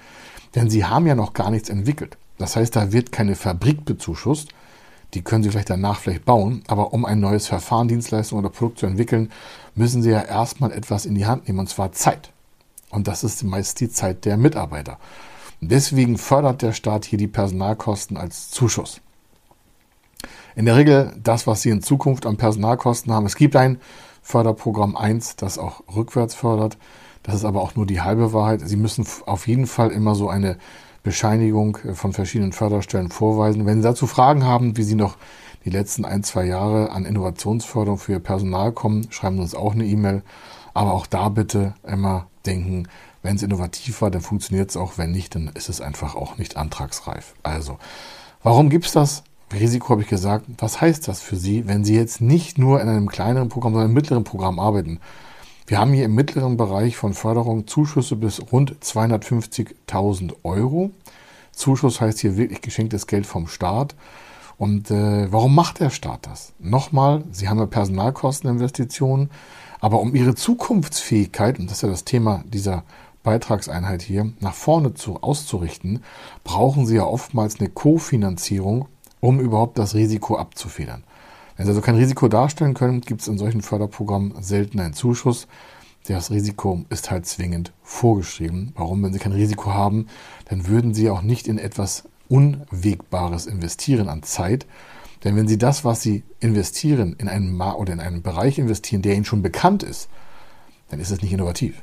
denn 0.55 0.69
Sie 0.69 0.85
haben 0.85 1.07
ja 1.07 1.15
noch 1.15 1.33
gar 1.33 1.50
nichts 1.50 1.69
entwickelt. 1.69 2.17
Das 2.38 2.57
heißt, 2.57 2.75
da 2.75 2.93
wird 2.93 3.12
keine 3.12 3.37
Fabrik 3.37 3.85
bezuschusst, 3.85 4.49
die 5.15 5.23
können 5.23 5.43
Sie 5.43 5.51
vielleicht 5.51 5.71
danach 5.71 6.01
vielleicht 6.01 6.25
bauen, 6.25 6.63
aber 6.67 6.93
um 6.93 7.05
ein 7.05 7.21
neues 7.21 7.47
Verfahren, 7.47 7.89
Dienstleistung 7.89 8.39
oder 8.39 8.51
Produkt 8.51 8.79
zu 8.81 8.87
entwickeln, 8.87 9.31
müssen 9.75 10.03
Sie 10.03 10.11
ja 10.11 10.23
erstmal 10.23 10.73
etwas 10.73 11.07
in 11.07 11.15
die 11.15 11.27
Hand 11.27 11.47
nehmen, 11.47 11.61
und 11.61 11.69
zwar 11.69 11.93
Zeit. 11.93 12.31
Und 12.91 13.09
das 13.09 13.25
ist 13.25 13.43
meist 13.43 13.81
die 13.81 13.91
Zeit 13.91 14.25
der 14.25 14.37
Mitarbeiter. 14.37 14.99
Deswegen 15.61 16.19
fördert 16.19 16.63
der 16.63 16.73
Staat 16.73 17.05
hier 17.05 17.19
die 17.19 17.29
Personalkosten 17.29 18.17
als 18.17 18.51
Zuschuss. 18.51 19.01
In 20.55 20.67
der 20.67 20.77
Regel 20.77 21.15
das, 21.23 21.47
was 21.47 21.63
Sie 21.63 21.71
in 21.71 21.83
Zukunft 21.83 22.27
an 22.27 22.37
Personalkosten 22.37 23.13
haben. 23.13 23.27
Es 23.27 23.37
gibt 23.37 23.57
ein 23.57 23.81
Förderprogramm 24.23 24.97
1, 24.97 25.37
das 25.37 25.59
auch 25.59 25.83
rückwärts 25.95 26.35
fördert. 26.35 26.79
Das 27.23 27.35
ist 27.35 27.45
aber 27.45 27.61
auch 27.61 27.75
nur 27.75 27.87
die 27.87 28.01
halbe 28.01 28.33
Wahrheit. 28.33 28.61
Sie 28.65 28.77
müssen 28.77 29.07
auf 29.27 29.47
jeden 29.49 29.67
Fall 29.67 29.91
immer 29.91 30.15
so 30.15 30.29
eine 30.29 30.59
Bescheinigung 31.07 31.79
äh, 31.85 31.95
von 31.95 32.13
verschiedenen 32.13 32.53
Förderstellen 32.53 33.11
vorweisen. 33.11 33.65
Wenn 33.65 33.79
Sie 33.79 33.89
dazu 33.89 34.07
Fragen 34.07 34.45
haben, 34.45 34.77
wie 34.77 34.83
Sie 34.83 34.97
noch 34.97 35.17
die 35.65 35.71
letzten 35.71 36.05
ein, 36.05 36.23
zwei 36.23 36.45
Jahre 36.45 36.91
an 36.91 37.07
Innovationsförderung 37.07 37.99
für 37.99 38.13
Ihr 38.13 38.19
Personal 38.19 38.73
kommen, 38.73 39.07
schreiben 39.11 39.37
Sie 39.37 39.43
uns 39.43 39.55
auch 39.55 39.73
eine 39.73 39.87
E-Mail. 39.87 40.23
Aber 40.75 40.93
auch 40.93 41.07
da 41.07 41.29
bitte 41.31 41.75
immer 41.87 42.27
denken, 42.45 42.89
wenn 43.23 43.37
es 43.37 43.43
innovativ 43.43 44.03
war, 44.03 44.11
dann 44.11 44.21
funktioniert 44.21 44.71
es 44.71 44.77
auch. 44.77 44.99
Wenn 44.99 45.13
nicht, 45.13 45.35
dann 45.35 45.51
ist 45.55 45.69
es 45.69 45.81
einfach 45.81 46.15
auch 46.17 46.39
nicht 46.39 46.57
antragsreif. 46.57 47.35
Also, 47.43 47.79
warum 48.43 48.69
gibt 48.69 48.87
es 48.87 48.93
das? 48.93 49.23
Risiko 49.53 49.91
habe 49.91 50.03
ich 50.03 50.09
gesagt, 50.09 50.47
was 50.59 50.81
heißt 50.81 51.07
das 51.07 51.23
für 51.23 51.37
Sie, 51.37 51.69
wenn 51.69 51.85
Sie 51.85 51.95
jetzt 51.95 52.21
nicht 52.21 52.59
nur 52.59 52.81
in 52.81 52.89
einem 52.89 53.09
kleineren 53.09 53.49
Programm, 53.49 53.73
sondern 53.73 53.91
im 53.91 53.95
mittleren 53.95 54.25
Programm 54.25 54.59
arbeiten? 54.59 55.01
Wir 55.69 55.81
haben 55.81 55.93
hier 55.93 56.05
im 56.05 56.15
mittleren 56.15 56.57
Bereich 56.57 56.97
von 56.97 57.13
Förderung 57.13 57.67
Zuschüsse 57.67 58.15
bis 58.15 58.41
rund 58.53 58.77
250.000 58.85 60.35
Euro. 60.45 60.93
Zuschuss 61.51 62.01
heißt 62.01 62.21
hier 62.21 62.37
wirklich 62.37 62.61
geschenktes 62.61 63.09
Geld 63.09 63.27
vom 63.27 63.49
Staat. 63.49 63.97
Und 64.59 64.93
äh, 64.93 65.33
warum 65.33 65.57
macht 65.57 65.81
der 65.81 65.91
Staat 65.91 66.29
das? 66.29 66.53
Nochmal, 66.61 67.25
Sie 67.33 67.49
haben 67.49 67.59
ja 67.59 67.67
Personalkosteninvestitionen, 67.67 69.29
aber 69.81 69.99
um 69.99 70.15
Ihre 70.15 70.37
Zukunftsfähigkeit, 70.37 71.59
und 71.59 71.67
das 71.67 71.79
ist 71.79 71.83
ja 71.83 71.89
das 71.89 72.05
Thema 72.05 72.45
dieser 72.47 72.85
Beitragseinheit 73.25 74.03
hier, 74.03 74.33
nach 74.39 74.55
vorne 74.55 74.95
zu, 74.95 75.21
auszurichten, 75.21 76.05
brauchen 76.45 76.87
Sie 76.87 76.95
ja 76.95 77.05
oftmals 77.05 77.59
eine 77.59 77.71
Kofinanzierung 77.71 78.87
um 79.19 79.41
überhaupt 79.41 79.79
das 79.79 79.97
Risiko 79.97 80.37
abzufedern. 80.37 81.03
Wenn 81.57 81.67
Sie 81.67 81.71
also 81.71 81.81
kein 81.81 81.97
Risiko 81.97 82.29
darstellen 82.29 82.75
können, 82.75 83.01
gibt 83.01 83.23
es 83.23 83.29
in 83.29 83.39
solchen 83.39 83.63
Förderprogrammen 83.63 84.43
selten 84.43 84.79
einen 84.81 84.95
Zuschuss. 84.95 85.47
Das 86.07 86.31
Risiko 86.31 86.85
ist 86.89 87.11
halt 87.11 87.27
zwingend 87.27 87.73
vorgeschrieben. 87.83 88.73
Warum? 88.77 89.03
Wenn 89.03 89.13
Sie 89.13 89.19
kein 89.19 89.33
Risiko 89.33 89.73
haben, 89.73 90.07
dann 90.49 90.69
würden 90.69 90.95
Sie 90.95 91.11
auch 91.11 91.23
nicht 91.23 91.49
in 91.49 91.59
etwas 91.59 92.05
Unwegbares 92.29 93.47
investieren 93.47 94.09
an 94.09 94.23
Zeit. 94.23 94.67
Denn 95.25 95.35
wenn 95.35 95.49
Sie 95.49 95.59
das, 95.59 95.85
was 95.85 96.03
Sie 96.03 96.23
investieren, 96.41 97.17
in 97.19 97.29
einen, 97.29 97.61
oder 97.61 97.93
in 97.93 98.01
einen 98.01 98.23
Bereich 98.23 98.59
investieren, 98.59 99.03
der 99.03 99.15
Ihnen 99.15 99.25
schon 99.25 99.43
bekannt 99.43 99.83
ist, 99.83 100.09
dann 100.91 101.01
ist 101.01 101.11
es 101.11 101.23
nicht 101.23 101.33
innovativ. 101.33 101.83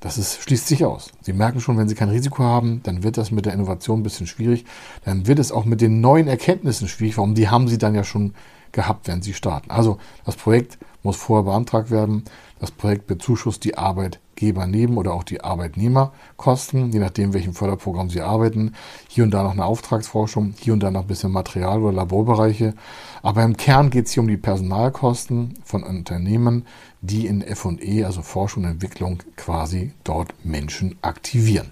Das 0.00 0.18
ist, 0.18 0.42
schließt 0.42 0.68
sich 0.68 0.84
aus. 0.84 1.10
Sie 1.22 1.32
merken 1.32 1.60
schon, 1.60 1.76
wenn 1.76 1.88
Sie 1.88 1.94
kein 1.94 2.10
Risiko 2.10 2.42
haben, 2.42 2.80
dann 2.84 3.02
wird 3.02 3.16
das 3.18 3.30
mit 3.30 3.46
der 3.46 3.54
Innovation 3.54 4.00
ein 4.00 4.02
bisschen 4.02 4.26
schwierig. 4.26 4.64
Dann 5.04 5.26
wird 5.26 5.38
es 5.38 5.52
auch 5.52 5.64
mit 5.64 5.80
den 5.80 6.00
neuen 6.00 6.28
Erkenntnissen 6.28 6.86
schwierig. 6.86 7.16
Warum? 7.16 7.34
Die 7.34 7.48
haben 7.48 7.66
Sie 7.66 7.78
dann 7.78 7.94
ja 7.94 8.04
schon 8.04 8.34
gehabt, 8.76 9.08
wenn 9.08 9.22
Sie 9.22 9.34
starten. 9.34 9.72
Also 9.72 9.98
das 10.24 10.36
Projekt 10.36 10.78
muss 11.02 11.16
vorher 11.16 11.44
beantragt 11.44 11.90
werden. 11.90 12.24
Das 12.60 12.70
Projekt 12.70 13.06
bezuschusst 13.06 13.64
die 13.64 13.76
Arbeitgeber 13.76 14.66
neben 14.66 14.96
oder 14.98 15.14
auch 15.14 15.24
die 15.24 15.42
Arbeitnehmerkosten, 15.42 16.92
je 16.92 17.00
nachdem, 17.00 17.34
welchem 17.34 17.54
Förderprogramm 17.54 18.10
Sie 18.10 18.20
arbeiten. 18.20 18.74
Hier 19.08 19.24
und 19.24 19.32
da 19.32 19.42
noch 19.42 19.52
eine 19.52 19.64
Auftragsforschung, 19.64 20.54
hier 20.58 20.72
und 20.74 20.80
da 20.80 20.90
noch 20.90 21.02
ein 21.02 21.06
bisschen 21.06 21.32
Material- 21.32 21.82
oder 21.82 21.92
Laborbereiche. 21.92 22.74
Aber 23.22 23.42
im 23.42 23.56
Kern 23.56 23.90
geht 23.90 24.06
es 24.06 24.12
hier 24.12 24.22
um 24.22 24.28
die 24.28 24.36
Personalkosten 24.36 25.58
von 25.64 25.82
Unternehmen, 25.82 26.66
die 27.00 27.26
in 27.26 27.42
FE, 27.42 28.04
also 28.04 28.22
Forschung 28.22 28.64
und 28.64 28.70
Entwicklung, 28.70 29.22
quasi 29.36 29.92
dort 30.04 30.32
Menschen 30.44 30.96
aktivieren. 31.02 31.70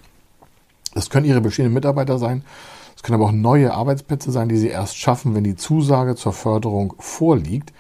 Das 0.94 1.11
können 1.11 1.26
Ihre 1.26 1.40
bestehenden 1.40 1.75
Mitarbeiter 1.75 2.18
sein. 2.18 2.44
Können 3.04 3.20
aber 3.20 3.26
auch 3.26 3.32
neue 3.32 3.75
Arbeitsplätze 3.75 4.32
sein, 4.32 4.49
die 4.49 4.56
Sie 4.56 4.68
erst 4.68 4.96
schaffen, 4.96 5.34
wenn 5.34 5.44
die 5.44 5.56
Zusage 5.56 6.16
zur 6.16 6.32
Förderung 6.32 6.94
vorliegt. 6.99 7.75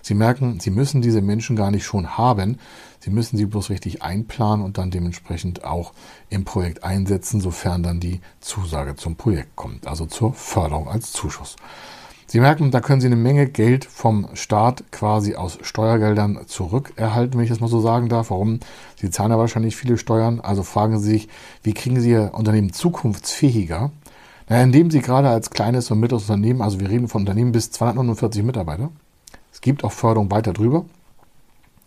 Sie 0.00 0.14
merken, 0.14 0.58
Sie 0.58 0.70
müssen 0.70 1.02
diese 1.02 1.20
Menschen 1.20 1.54
gar 1.54 1.70
nicht 1.70 1.84
schon 1.84 2.16
haben. 2.16 2.56
Sie 3.00 3.10
müssen 3.10 3.36
sie 3.36 3.44
bloß 3.44 3.68
richtig 3.68 4.02
einplanen 4.02 4.64
und 4.64 4.78
dann 4.78 4.90
dementsprechend 4.90 5.64
auch 5.64 5.92
im 6.30 6.44
Projekt 6.44 6.82
einsetzen, 6.82 7.42
sofern 7.42 7.82
dann 7.82 8.00
die 8.00 8.20
Zusage 8.40 8.96
zum 8.96 9.16
Projekt 9.16 9.54
kommt, 9.54 9.86
also 9.86 10.06
zur 10.06 10.32
Förderung 10.32 10.88
als 10.88 11.12
Zuschuss. 11.12 11.56
Sie 12.26 12.40
merken, 12.40 12.70
da 12.70 12.80
können 12.80 13.02
Sie 13.02 13.08
eine 13.08 13.16
Menge 13.16 13.48
Geld 13.48 13.84
vom 13.84 14.28
Staat 14.34 14.84
quasi 14.92 15.34
aus 15.34 15.58
Steuergeldern 15.62 16.40
zurückerhalten, 16.46 17.36
wenn 17.36 17.44
ich 17.44 17.50
das 17.50 17.60
mal 17.60 17.68
so 17.68 17.80
sagen 17.80 18.08
darf. 18.08 18.30
Warum? 18.30 18.60
Sie 18.96 19.10
zahlen 19.10 19.32
ja 19.32 19.38
wahrscheinlich 19.38 19.76
viele 19.76 19.98
Steuern. 19.98 20.40
Also 20.40 20.62
fragen 20.62 20.98
Sie 21.00 21.10
sich, 21.10 21.28
wie 21.64 21.74
kriegen 21.74 22.00
Sie 22.00 22.10
Ihr 22.10 22.30
Unternehmen 22.32 22.72
zukunftsfähiger? 22.72 23.90
Naja, 24.50 24.64
indem 24.64 24.90
Sie 24.90 25.00
gerade 25.00 25.28
als 25.28 25.50
kleines 25.50 25.92
und 25.92 26.00
mittleres 26.00 26.24
Unternehmen, 26.24 26.60
also 26.60 26.80
wir 26.80 26.90
reden 26.90 27.06
von 27.06 27.22
Unternehmen 27.22 27.52
bis 27.52 27.70
249 27.70 28.42
Mitarbeiter, 28.42 28.90
es 29.52 29.60
gibt 29.60 29.84
auch 29.84 29.92
Förderung 29.92 30.28
weiter 30.32 30.52
drüber, 30.52 30.86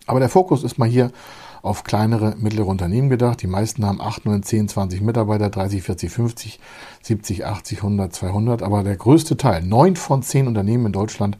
aber 0.08 0.22
der 0.22 0.29
Fokus 0.29 0.63
ist 0.63 0.77
mal 0.77 0.88
hier 0.88 1.12
auf 1.62 1.84
kleinere, 1.84 2.36
mittlere 2.38 2.67
Unternehmen 2.67 3.10
gedacht. 3.10 3.41
Die 3.41 3.48
meisten 3.48 3.86
haben 3.86 4.00
8, 4.00 4.25
9, 4.25 4.43
10, 4.43 4.67
20 4.70 5.01
Mitarbeiter, 5.01 5.50
30, 5.50 5.84
40, 5.84 6.10
50, 6.10 6.60
70, 7.01 7.46
80, 7.46 7.77
100, 7.79 8.13
200. 8.13 8.63
Aber 8.63 8.84
der 8.84 8.96
größte 8.96 9.36
Teil, 9.36 9.62
9 9.62 9.98
von 9.98 10.24
10 10.24 10.48
Unternehmen 10.48 10.86
in 10.86 10.91
Deutschland, 10.93 11.38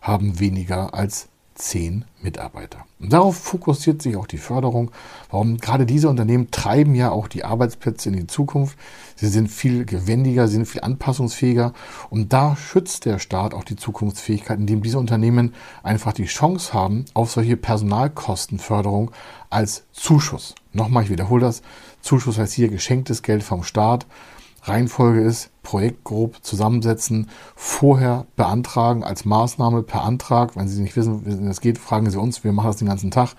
haben 0.00 0.40
weniger 0.40 0.94
als 0.94 1.28
zehn 1.56 2.04
Mitarbeiter. 2.22 2.84
Und 3.00 3.12
darauf 3.12 3.36
fokussiert 3.36 4.02
sich 4.02 4.16
auch 4.16 4.26
die 4.26 4.38
Förderung. 4.38 4.90
Warum? 5.30 5.56
Gerade 5.56 5.86
diese 5.86 6.08
Unternehmen 6.08 6.50
treiben 6.50 6.94
ja 6.94 7.10
auch 7.10 7.28
die 7.28 7.44
Arbeitsplätze 7.44 8.10
in 8.10 8.16
die 8.16 8.26
Zukunft. 8.26 8.78
Sie 9.16 9.28
sind 9.28 9.48
viel 9.48 9.84
gewendiger, 9.84 10.46
sie 10.46 10.54
sind 10.54 10.66
viel 10.66 10.82
anpassungsfähiger. 10.82 11.72
Und 12.10 12.32
da 12.32 12.56
schützt 12.56 13.04
der 13.04 13.18
Staat 13.18 13.54
auch 13.54 13.64
die 13.64 13.76
Zukunftsfähigkeit, 13.76 14.58
indem 14.58 14.82
diese 14.82 14.98
Unternehmen 14.98 15.54
einfach 15.82 16.12
die 16.12 16.26
Chance 16.26 16.72
haben 16.72 17.06
auf 17.14 17.32
solche 17.32 17.56
Personalkostenförderung 17.56 19.10
als 19.50 19.84
Zuschuss. 19.92 20.54
Nochmal, 20.72 21.04
ich 21.04 21.10
wiederhole 21.10 21.40
das. 21.40 21.62
Zuschuss 22.02 22.38
heißt 22.38 22.52
hier 22.52 22.68
geschenktes 22.68 23.22
Geld 23.22 23.42
vom 23.42 23.62
Staat 23.62 24.06
Reihenfolge 24.68 25.20
ist, 25.20 25.50
Projekt 25.66 26.04
grob 26.04 26.44
zusammensetzen, 26.44 27.28
vorher 27.56 28.26
beantragen 28.36 29.02
als 29.02 29.24
Maßnahme 29.24 29.82
per 29.82 30.04
Antrag. 30.04 30.54
Wenn 30.54 30.68
Sie 30.68 30.80
nicht 30.80 30.94
wissen, 30.94 31.26
wie 31.26 31.44
das 31.44 31.60
geht, 31.60 31.76
fragen 31.76 32.08
Sie 32.08 32.20
uns, 32.20 32.44
wir 32.44 32.52
machen 32.52 32.68
das 32.68 32.76
den 32.76 32.86
ganzen 32.86 33.10
Tag. 33.10 33.30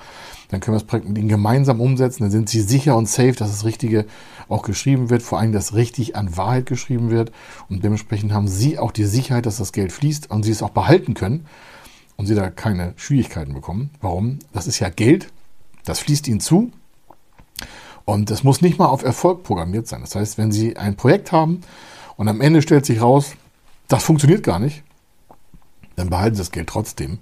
Dann 0.50 0.60
können 0.60 0.76
wir 0.76 0.80
das 0.80 0.88
Projekt 0.88 1.08
mit 1.08 1.18
Ihnen 1.18 1.30
gemeinsam 1.30 1.80
umsetzen. 1.80 2.24
Dann 2.24 2.32
sind 2.32 2.50
Sie 2.50 2.60
sicher 2.60 2.98
und 2.98 3.08
safe, 3.08 3.32
dass 3.32 3.50
das 3.50 3.64
Richtige 3.64 4.06
auch 4.50 4.62
geschrieben 4.62 5.10
wird, 5.10 5.24
vor 5.24 5.40
allem, 5.40 5.54
dass 5.54 5.74
richtig 5.74 6.18
an 6.18 6.36
Wahrheit 6.36 6.66
geschrieben 6.66 7.12
wird. 7.12 7.32
Und 7.70 7.86
dementsprechend 7.86 8.34
haben 8.34 8.50
Sie 8.50 8.78
auch 8.78 8.92
die 8.92 9.06
Sicherheit, 9.06 9.46
dass 9.46 9.56
das 9.56 9.72
Geld 9.72 9.94
fließt 9.94 10.30
und 10.30 10.44
Sie 10.44 10.52
es 10.52 10.62
auch 10.62 10.72
behalten 10.72 11.14
können 11.14 11.46
und 12.18 12.26
Sie 12.26 12.36
da 12.36 12.50
keine 12.50 12.92
Schwierigkeiten 12.98 13.54
bekommen. 13.54 13.90
Warum? 14.02 14.40
Das 14.52 14.68
ist 14.68 14.80
ja 14.80 14.90
Geld, 14.90 15.32
das 15.86 16.00
fließt 16.00 16.28
Ihnen 16.28 16.42
zu 16.42 16.74
und 18.04 18.32
das 18.32 18.44
muss 18.44 18.60
nicht 18.60 18.80
mal 18.80 18.88
auf 18.88 19.04
Erfolg 19.04 19.44
programmiert 19.44 19.88
sein. 19.88 20.02
Das 20.02 20.16
heißt, 20.16 20.38
wenn 20.38 20.52
Sie 20.52 20.76
ein 20.76 20.98
Projekt 20.98 21.32
haben 21.32 21.62
und 22.18 22.28
am 22.28 22.42
Ende 22.42 22.62
stellt 22.62 22.86
sich 22.86 23.02
raus, 23.02 23.34
das 23.88 24.04
funktioniert 24.04 24.44
gar 24.44 24.60
nicht, 24.60 24.84
dann 25.96 26.10
behalten 26.10 26.36
Sie 26.36 26.42
das 26.42 26.52
Geld 26.52 26.68
trotzdem, 26.68 27.20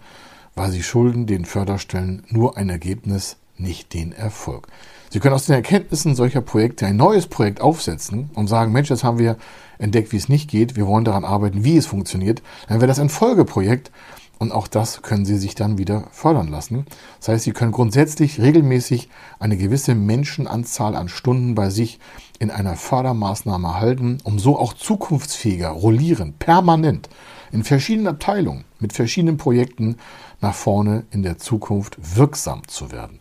weil 0.56 0.72
Sie 0.72 0.84
schulden 0.84 1.28
den 1.28 1.46
Förderstellen 1.46 2.24
nur 2.30 2.58
ein 2.58 2.70
Ergebnis, 2.70 3.38
nicht 3.58 3.94
den 3.94 4.12
Erfolg. 4.12 4.68
Sie 5.10 5.20
können 5.20 5.36
aus 5.36 5.46
den 5.46 5.56
Erkenntnissen 5.56 6.16
solcher 6.16 6.42
Projekte 6.42 6.86
ein 6.86 6.98
neues 6.98 7.28
Projekt 7.28 7.62
aufsetzen 7.62 8.30
und 8.34 8.48
sagen, 8.48 8.72
Mensch, 8.72 8.90
jetzt 8.90 9.04
haben 9.04 9.20
wir 9.20 9.38
entdeckt, 9.78 10.12
wie 10.12 10.18
es 10.18 10.30
nicht 10.30 10.50
geht, 10.50 10.76
wir 10.76 10.88
wollen 10.88 11.06
daran 11.06 11.24
arbeiten, 11.24 11.64
wie 11.64 11.78
es 11.78 11.86
funktioniert. 11.86 12.42
Dann 12.68 12.80
wäre 12.80 12.88
das 12.88 13.00
ein 13.00 13.10
Folgeprojekt 13.10 13.92
und 14.38 14.52
auch 14.52 14.68
das 14.68 15.02
können 15.02 15.26
Sie 15.26 15.38
sich 15.38 15.56
dann 15.56 15.78
wieder 15.78 16.06
fördern 16.12 16.50
lassen. 16.50 16.86
Das 17.20 17.30
heißt, 17.30 17.44
Sie 17.46 17.52
können 17.52 17.72
grundsätzlich 17.72 18.42
regelmäßig 18.42 19.10
eine 19.40 19.58
gewisse 19.58 19.96
Menschenanzahl 19.96 20.96
an 20.96 21.10
Stunden 21.10 21.56
bei 21.56 21.70
sich 21.70 22.00
in 22.40 22.52
einer 22.52 22.76
Fördermaßnahme 22.76 23.80
halten, 23.80 24.18
um 24.24 24.40
so 24.40 24.60
auch 24.60 24.74
zukunftsfähiger, 24.74 25.70
rollierend, 25.70 26.40
permanent 26.40 27.10
in 27.52 27.64
verschiedenen 27.64 28.08
Abteilungen 28.08 28.66
mit 28.80 28.94
verschiedenen 28.94 29.38
Projekten 29.38 29.98
nach 30.42 30.54
vorne 30.54 31.06
in 31.12 31.24
der 31.24 31.38
Zukunft 31.38 31.98
wirksam 32.16 32.68
zu 32.68 32.92
werden. 32.92 33.20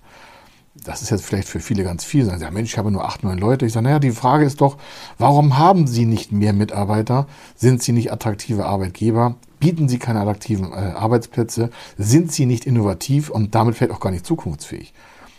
Das 0.75 1.03
ist 1.03 1.11
jetzt 1.11 1.25
vielleicht 1.25 1.49
für 1.49 1.61
viele 1.61 1.85
ganz 1.85 2.05
viel. 2.05 2.25
Sagen 2.25 2.39
Sie, 2.39 2.45
ja 2.45 2.51
Mensch, 2.51 2.73
ich 2.73 2.79
habe 2.79 2.91
nur 2.91 3.05
acht, 3.05 3.23
neun 3.23 3.39
Leute. 3.39 3.65
Ich 3.65 3.73
sage, 3.73 3.85
naja, 3.85 4.01
die 4.01 4.11
Frage 4.11 4.45
ist 4.45 4.61
doch, 4.61 4.77
warum 5.19 5.57
haben 5.57 5.87
Sie 5.87 6.05
nicht 6.05 6.33
mehr 6.33 6.53
Mitarbeiter? 6.53 7.29
Sind 7.55 7.83
Sie 7.83 7.93
nicht 7.93 8.13
attraktive 8.13 8.67
Arbeitgeber? 8.67 9.37
Bieten 9.65 9.89
sie 9.89 9.99
keine 9.99 10.21
attraktiven 10.21 10.73
äh, 10.73 10.93
Arbeitsplätze, 10.95 11.71
sind 11.97 12.31
sie 12.31 12.45
nicht 12.45 12.67
innovativ 12.67 13.31
und 13.31 13.55
damit 13.55 13.75
vielleicht 13.75 13.95
auch 13.95 14.01
gar 14.01 14.11
nicht 14.11 14.27
zukunftsfähig. 14.27 14.93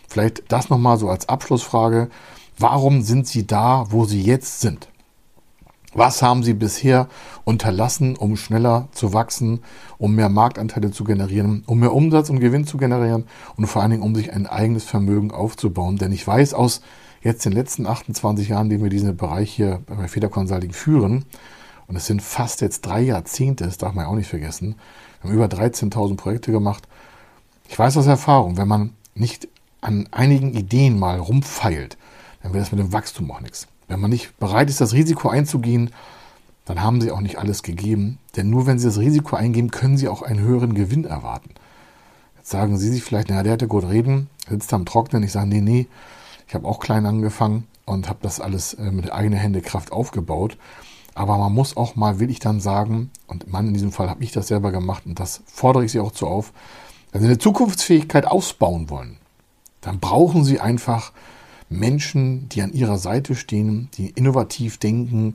Vielleicht 0.09 0.51
das 0.51 0.71
nochmal 0.71 0.97
so 0.97 1.11
als 1.11 1.29
Abschlussfrage. 1.29 2.09
Warum 2.57 3.03
sind 3.03 3.27
sie 3.27 3.45
da, 3.45 3.85
wo 3.89 4.05
sie 4.05 4.23
jetzt 4.23 4.61
sind? 4.61 4.87
Was 5.93 6.23
haben 6.23 6.41
sie 6.41 6.55
bisher 6.55 7.07
unterlassen, 7.43 8.15
um 8.15 8.35
schneller 8.35 8.87
zu 8.93 9.13
wachsen, 9.13 9.59
um 9.99 10.15
mehr 10.15 10.29
Marktanteile 10.29 10.89
zu 10.89 11.03
generieren, 11.03 11.63
um 11.67 11.79
mehr 11.79 11.93
Umsatz 11.93 12.31
und 12.31 12.39
Gewinn 12.39 12.65
zu 12.65 12.77
generieren 12.77 13.25
und 13.57 13.67
vor 13.67 13.83
allen 13.83 13.91
Dingen, 13.91 14.03
um 14.03 14.15
sich 14.15 14.33
ein 14.33 14.47
eigenes 14.47 14.85
Vermögen 14.85 15.29
aufzubauen? 15.29 15.97
Denn 15.97 16.11
ich 16.11 16.25
weiß 16.25 16.55
aus 16.55 16.81
jetzt 17.21 17.45
den 17.45 17.51
letzten 17.51 17.85
28 17.85 18.49
Jahren, 18.49 18.71
die 18.71 18.81
wir 18.81 18.89
diesen 18.89 19.15
Bereich 19.15 19.51
hier 19.51 19.81
bei 19.85 20.07
Feder 20.07 20.29
Consulting 20.29 20.73
führen, 20.73 21.25
und 21.87 21.95
es 21.95 22.05
sind 22.05 22.21
fast 22.21 22.61
jetzt 22.61 22.85
drei 22.85 23.01
Jahrzehnte, 23.01 23.65
das 23.65 23.77
darf 23.77 23.93
man 23.93 24.05
ja 24.05 24.11
auch 24.11 24.15
nicht 24.15 24.29
vergessen. 24.29 24.75
Wir 25.21 25.29
haben 25.29 25.37
über 25.37 25.45
13.000 25.45 26.17
Projekte 26.17 26.51
gemacht. 26.51 26.87
Ich 27.69 27.77
weiß 27.77 27.97
aus 27.97 28.07
Erfahrung, 28.07 28.57
wenn 28.57 28.67
man 28.67 28.91
nicht 29.13 29.47
an 29.81 30.07
einigen 30.11 30.53
Ideen 30.53 30.97
mal 30.97 31.19
rumfeilt, 31.19 31.97
dann 32.41 32.53
wird 32.53 32.61
das 32.61 32.71
mit 32.71 32.79
dem 32.79 32.93
Wachstum 32.93 33.29
auch 33.31 33.41
nichts. 33.41 33.67
Wenn 33.87 33.99
man 33.99 34.09
nicht 34.09 34.37
bereit 34.39 34.69
ist, 34.69 34.81
das 34.81 34.93
Risiko 34.93 35.29
einzugehen, 35.29 35.91
dann 36.65 36.81
haben 36.81 37.01
sie 37.01 37.11
auch 37.11 37.21
nicht 37.21 37.37
alles 37.37 37.61
gegeben. 37.61 38.17
Denn 38.35 38.49
nur 38.49 38.65
wenn 38.65 38.79
sie 38.79 38.87
das 38.87 38.99
Risiko 38.99 39.35
eingeben, 39.35 39.69
können 39.69 39.97
sie 39.97 40.07
auch 40.07 40.23
einen 40.23 40.39
höheren 40.39 40.73
Gewinn 40.73 41.05
erwarten. 41.05 41.51
Jetzt 42.35 42.49
sagen 42.49 42.77
sie 42.77 42.89
sich 42.89 43.03
vielleicht, 43.03 43.29
naja, 43.29 43.43
der 43.43 43.53
hätte 43.53 43.67
gut 43.67 43.87
reden, 43.87 44.29
sitzt 44.49 44.73
am 44.73 44.85
Trocknen. 44.85 45.23
Ich 45.23 45.31
sage, 45.31 45.47
nee, 45.47 45.61
nee, 45.61 45.87
ich 46.47 46.55
habe 46.55 46.67
auch 46.67 46.79
klein 46.79 47.05
angefangen 47.05 47.67
und 47.85 48.09
habe 48.09 48.19
das 48.21 48.39
alles 48.39 48.73
äh, 48.73 48.91
mit 48.91 49.11
eigener 49.11 49.37
Hände 49.37 49.61
Kraft 49.61 49.91
aufgebaut. 49.91 50.57
Aber 51.15 51.37
man 51.37 51.53
muss 51.53 51.77
auch 51.77 51.95
mal, 51.95 52.19
will 52.19 52.29
ich 52.29 52.39
dann 52.39 52.59
sagen, 52.59 53.09
und 53.25 53.47
Mann, 53.47 53.67
in 53.67 53.73
diesem 53.73 53.93
Fall 53.93 54.09
habe 54.09 54.23
ich 54.23 54.33
das 54.33 54.49
selber 54.49 54.71
gemacht 54.71 55.05
und 55.05 55.19
das 55.19 55.41
fordere 55.47 55.85
ich 55.85 55.93
Sie 55.93 55.99
auch 55.99 56.11
zu 56.11 56.27
auf, 56.27 56.51
wenn 57.11 57.21
Sie 57.21 57.27
eine 57.27 57.37
Zukunftsfähigkeit 57.37 58.27
ausbauen 58.27 58.89
wollen, 58.89 59.17
dann 59.79 59.99
brauchen 59.99 60.43
Sie 60.43 60.59
einfach 60.59 61.13
Menschen, 61.69 62.49
die 62.49 62.61
an 62.61 62.73
Ihrer 62.73 62.97
Seite 62.97 63.35
stehen, 63.35 63.89
die 63.93 64.09
innovativ 64.09 64.77
denken, 64.77 65.33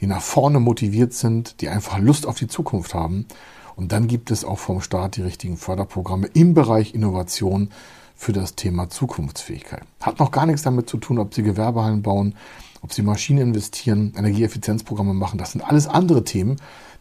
die 0.00 0.06
nach 0.06 0.20
vorne 0.20 0.60
motiviert 0.60 1.14
sind, 1.14 1.60
die 1.62 1.70
einfach 1.70 1.98
Lust 1.98 2.26
auf 2.26 2.36
die 2.36 2.48
Zukunft 2.48 2.92
haben. 2.92 3.26
Und 3.74 3.92
dann 3.92 4.08
gibt 4.08 4.30
es 4.30 4.44
auch 4.44 4.58
vom 4.58 4.82
Staat 4.82 5.16
die 5.16 5.22
richtigen 5.22 5.56
Förderprogramme 5.56 6.26
im 6.34 6.52
Bereich 6.52 6.94
Innovation 6.94 7.70
für 8.14 8.34
das 8.34 8.54
Thema 8.54 8.90
Zukunftsfähigkeit. 8.90 9.84
Hat 10.00 10.18
noch 10.18 10.30
gar 10.30 10.44
nichts 10.44 10.62
damit 10.62 10.90
zu 10.90 10.98
tun, 10.98 11.18
ob 11.18 11.34
Sie 11.34 11.42
Gewerbehallen 11.42 12.02
bauen, 12.02 12.34
ob 12.82 12.92
Sie 12.92 13.02
Maschinen 13.02 13.48
investieren, 13.48 14.12
Energieeffizienzprogramme 14.16 15.14
machen. 15.14 15.38
Das 15.38 15.52
sind 15.52 15.62
alles 15.62 15.86
andere 15.86 16.24
Themen. 16.24 16.56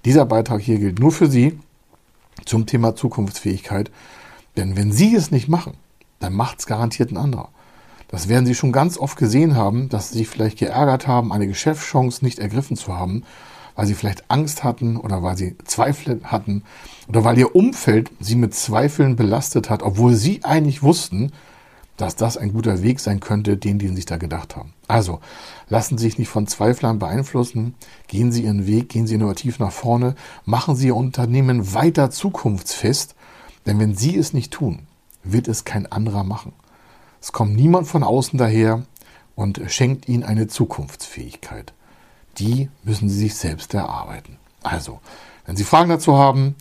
Dieser 0.06 0.26
Beitrag 0.26 0.62
hier 0.62 0.78
gilt 0.78 1.00
nur 1.00 1.12
für 1.12 1.28
Sie 1.28 1.60
zum 2.46 2.66
Thema 2.66 2.96
Zukunftsfähigkeit. 2.96 3.92
Denn 4.58 4.78
wenn 4.78 4.92
Sie 4.92 5.16
es 5.16 5.32
nicht 5.32 5.50
machen, 5.50 5.74
dann 6.20 6.34
macht 6.34 6.60
es 6.60 6.68
garantiert 6.68 7.12
ein 7.12 7.18
anderer. 7.18 7.50
Das 8.08 8.28
werden 8.28 8.46
Sie 8.46 8.56
schon 8.56 8.72
ganz 8.72 8.98
oft 8.98 9.18
gesehen 9.18 9.56
haben, 9.56 9.90
dass 9.90 10.10
Sie 10.10 10.20
sich 10.20 10.28
vielleicht 10.28 10.60
geärgert 10.60 11.08
haben, 11.08 11.32
eine 11.32 11.48
Geschäftschance 11.48 12.24
nicht 12.24 12.40
ergriffen 12.40 12.76
zu 12.76 12.96
haben, 12.96 13.24
weil 13.76 13.86
Sie 13.88 13.96
vielleicht 13.96 14.30
Angst 14.30 14.64
hatten 14.64 14.98
oder 14.98 15.24
weil 15.24 15.38
Sie 15.38 15.58
Zweifel 15.64 16.22
hatten 16.24 16.64
oder 17.08 17.24
weil 17.24 17.38
Ihr 17.38 17.56
Umfeld 17.56 18.12
Sie 18.20 18.36
mit 18.36 18.54
Zweifeln 18.54 19.16
belastet 19.16 19.70
hat, 19.70 19.82
obwohl 19.82 20.14
Sie 20.14 20.44
eigentlich 20.44 20.84
wussten, 20.84 21.32
dass 22.02 22.16
das 22.16 22.36
ein 22.36 22.52
guter 22.52 22.82
Weg 22.82 23.00
sein 23.00 23.20
könnte, 23.20 23.58
den, 23.58 23.78
den 23.78 23.96
sich 23.96 24.06
da 24.06 24.18
gedacht 24.18 24.56
haben. 24.56 24.74
Also, 24.88 25.20
lassen 25.70 25.98
Sie 25.98 26.06
sich 26.06 26.18
nicht 26.18 26.30
von 26.30 26.48
Zweiflern 26.48 26.98
beeinflussen, 26.98 27.76
gehen 28.08 28.32
Sie 28.32 28.44
Ihren 28.44 28.66
Weg, 28.66 28.90
gehen 28.90 29.06
Sie 29.06 29.16
innovativ 29.16 29.60
nach 29.60 29.72
vorne, 29.72 30.16
machen 30.44 30.76
Sie 30.76 30.88
Ihr 30.88 30.96
Unternehmen 30.96 31.76
weiter 31.76 32.10
zukunftsfest, 32.10 33.14
denn 33.68 33.80
wenn 33.80 33.96
Sie 33.96 34.18
es 34.18 34.34
nicht 34.34 34.52
tun, 34.52 34.88
wird 35.24 35.48
es 35.48 35.64
kein 35.64 35.86
anderer 35.92 36.24
machen. 36.24 36.54
Es 37.22 37.32
kommt 37.32 37.56
niemand 37.56 37.88
von 37.88 38.04
außen 38.04 38.40
daher 38.40 38.82
und 39.36 39.62
schenkt 39.68 40.10
Ihnen 40.10 40.24
eine 40.24 40.48
Zukunftsfähigkeit. 40.48 41.74
Die 42.40 42.70
müssen 42.84 43.10
Sie 43.10 43.20
sich 43.20 43.36
selbst 43.36 43.76
erarbeiten. 43.76 44.38
Also, 44.64 45.00
wenn 45.46 45.56
Sie 45.56 45.64
Fragen 45.64 45.90
dazu 45.90 46.18
haben, 46.18 46.56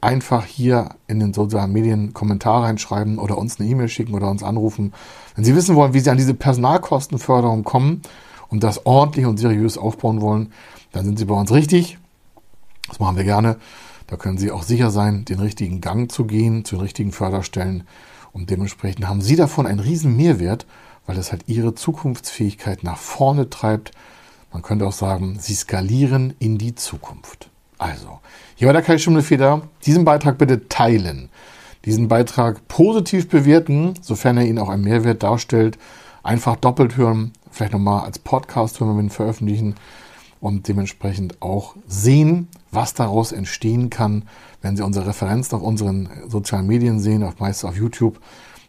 einfach 0.00 0.44
hier 0.44 0.90
in 1.06 1.18
den 1.18 1.34
sozialen 1.34 1.72
Medien 1.72 2.14
Kommentare 2.14 2.64
reinschreiben 2.64 3.18
oder 3.18 3.38
uns 3.38 3.58
eine 3.58 3.68
E-Mail 3.68 3.88
schicken 3.88 4.14
oder 4.14 4.30
uns 4.30 4.42
anrufen. 4.42 4.92
Wenn 5.34 5.44
Sie 5.44 5.56
wissen 5.56 5.74
wollen, 5.74 5.94
wie 5.94 6.00
Sie 6.00 6.10
an 6.10 6.16
diese 6.16 6.34
Personalkostenförderung 6.34 7.64
kommen 7.64 8.02
und 8.48 8.62
das 8.62 8.86
ordentlich 8.86 9.26
und 9.26 9.38
seriös 9.38 9.76
aufbauen 9.76 10.20
wollen, 10.20 10.52
dann 10.92 11.04
sind 11.04 11.18
Sie 11.18 11.24
bei 11.24 11.34
uns 11.34 11.52
richtig. 11.52 11.98
Das 12.88 13.00
machen 13.00 13.16
wir 13.16 13.24
gerne. 13.24 13.56
Da 14.06 14.16
können 14.16 14.38
Sie 14.38 14.50
auch 14.50 14.62
sicher 14.62 14.90
sein, 14.90 15.24
den 15.24 15.40
richtigen 15.40 15.80
Gang 15.80 16.10
zu 16.10 16.24
gehen, 16.24 16.64
zu 16.64 16.76
den 16.76 16.82
richtigen 16.82 17.12
Förderstellen. 17.12 17.84
Und 18.32 18.50
dementsprechend 18.50 19.08
haben 19.08 19.20
Sie 19.20 19.36
davon 19.36 19.66
einen 19.66 19.80
riesen 19.80 20.16
Mehrwert, 20.16 20.66
weil 21.06 21.18
es 21.18 21.32
halt 21.32 21.44
Ihre 21.46 21.74
Zukunftsfähigkeit 21.74 22.84
nach 22.84 22.98
vorne 22.98 23.50
treibt. 23.50 23.90
Man 24.52 24.62
könnte 24.62 24.86
auch 24.86 24.92
sagen, 24.92 25.38
Sie 25.40 25.54
skalieren 25.54 26.34
in 26.38 26.56
die 26.56 26.74
Zukunft. 26.74 27.50
Also, 27.78 28.18
hier 28.56 28.66
war 28.66 28.72
der 28.72 28.82
Kai 28.82 28.98
Schimmelfeder. 28.98 29.62
Diesen 29.86 30.04
Beitrag 30.04 30.36
bitte 30.36 30.68
teilen. 30.68 31.28
Diesen 31.84 32.08
Beitrag 32.08 32.66
positiv 32.66 33.28
bewerten, 33.28 33.94
sofern 34.02 34.36
er 34.36 34.46
Ihnen 34.46 34.58
auch 34.58 34.68
einen 34.68 34.82
Mehrwert 34.82 35.22
darstellt. 35.22 35.78
Einfach 36.24 36.56
doppelt 36.56 36.96
hören, 36.96 37.32
vielleicht 37.50 37.72
nochmal 37.72 38.04
als 38.04 38.18
Podcast 38.18 38.80
hören, 38.80 38.90
wenn 38.90 38.96
wir 38.96 39.02
ihn 39.04 39.10
veröffentlichen 39.10 39.74
und 40.40 40.68
dementsprechend 40.68 41.40
auch 41.40 41.76
sehen, 41.86 42.48
was 42.70 42.94
daraus 42.94 43.32
entstehen 43.32 43.90
kann, 43.90 44.24
wenn 44.60 44.76
Sie 44.76 44.84
unsere 44.84 45.06
Referenzen 45.06 45.56
auf 45.56 45.62
unseren 45.62 46.08
sozialen 46.26 46.66
Medien 46.66 47.00
sehen, 47.00 47.22
auf 47.22 47.38
meist 47.38 47.64
auf 47.64 47.76
YouTube. 47.76 48.20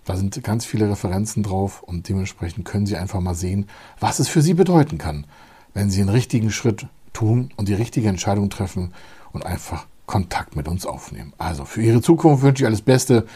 Da 0.05 0.15
sind 0.15 0.43
ganz 0.43 0.65
viele 0.65 0.89
Referenzen 0.89 1.43
drauf 1.43 1.83
und 1.83 2.09
dementsprechend 2.09 2.65
können 2.65 2.85
Sie 2.85 2.95
einfach 2.95 3.19
mal 3.19 3.35
sehen, 3.35 3.67
was 3.99 4.19
es 4.19 4.27
für 4.27 4.41
Sie 4.41 4.53
bedeuten 4.53 4.97
kann, 4.97 5.25
wenn 5.73 5.89
Sie 5.89 6.01
einen 6.01 6.09
richtigen 6.09 6.51
Schritt 6.51 6.87
tun 7.13 7.51
und 7.55 7.67
die 7.67 7.73
richtige 7.73 8.09
Entscheidung 8.09 8.49
treffen 8.49 8.93
und 9.31 9.45
einfach 9.45 9.85
Kontakt 10.05 10.55
mit 10.55 10.67
uns 10.67 10.85
aufnehmen. 10.85 11.33
Also 11.37 11.65
für 11.65 11.81
Ihre 11.81 12.01
Zukunft 12.01 12.43
wünsche 12.43 12.63
ich 12.63 12.67
alles 12.67 12.81
Beste. 12.81 13.27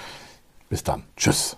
Bis 0.69 0.83
dann. 0.83 1.03
Tschüss. 1.15 1.57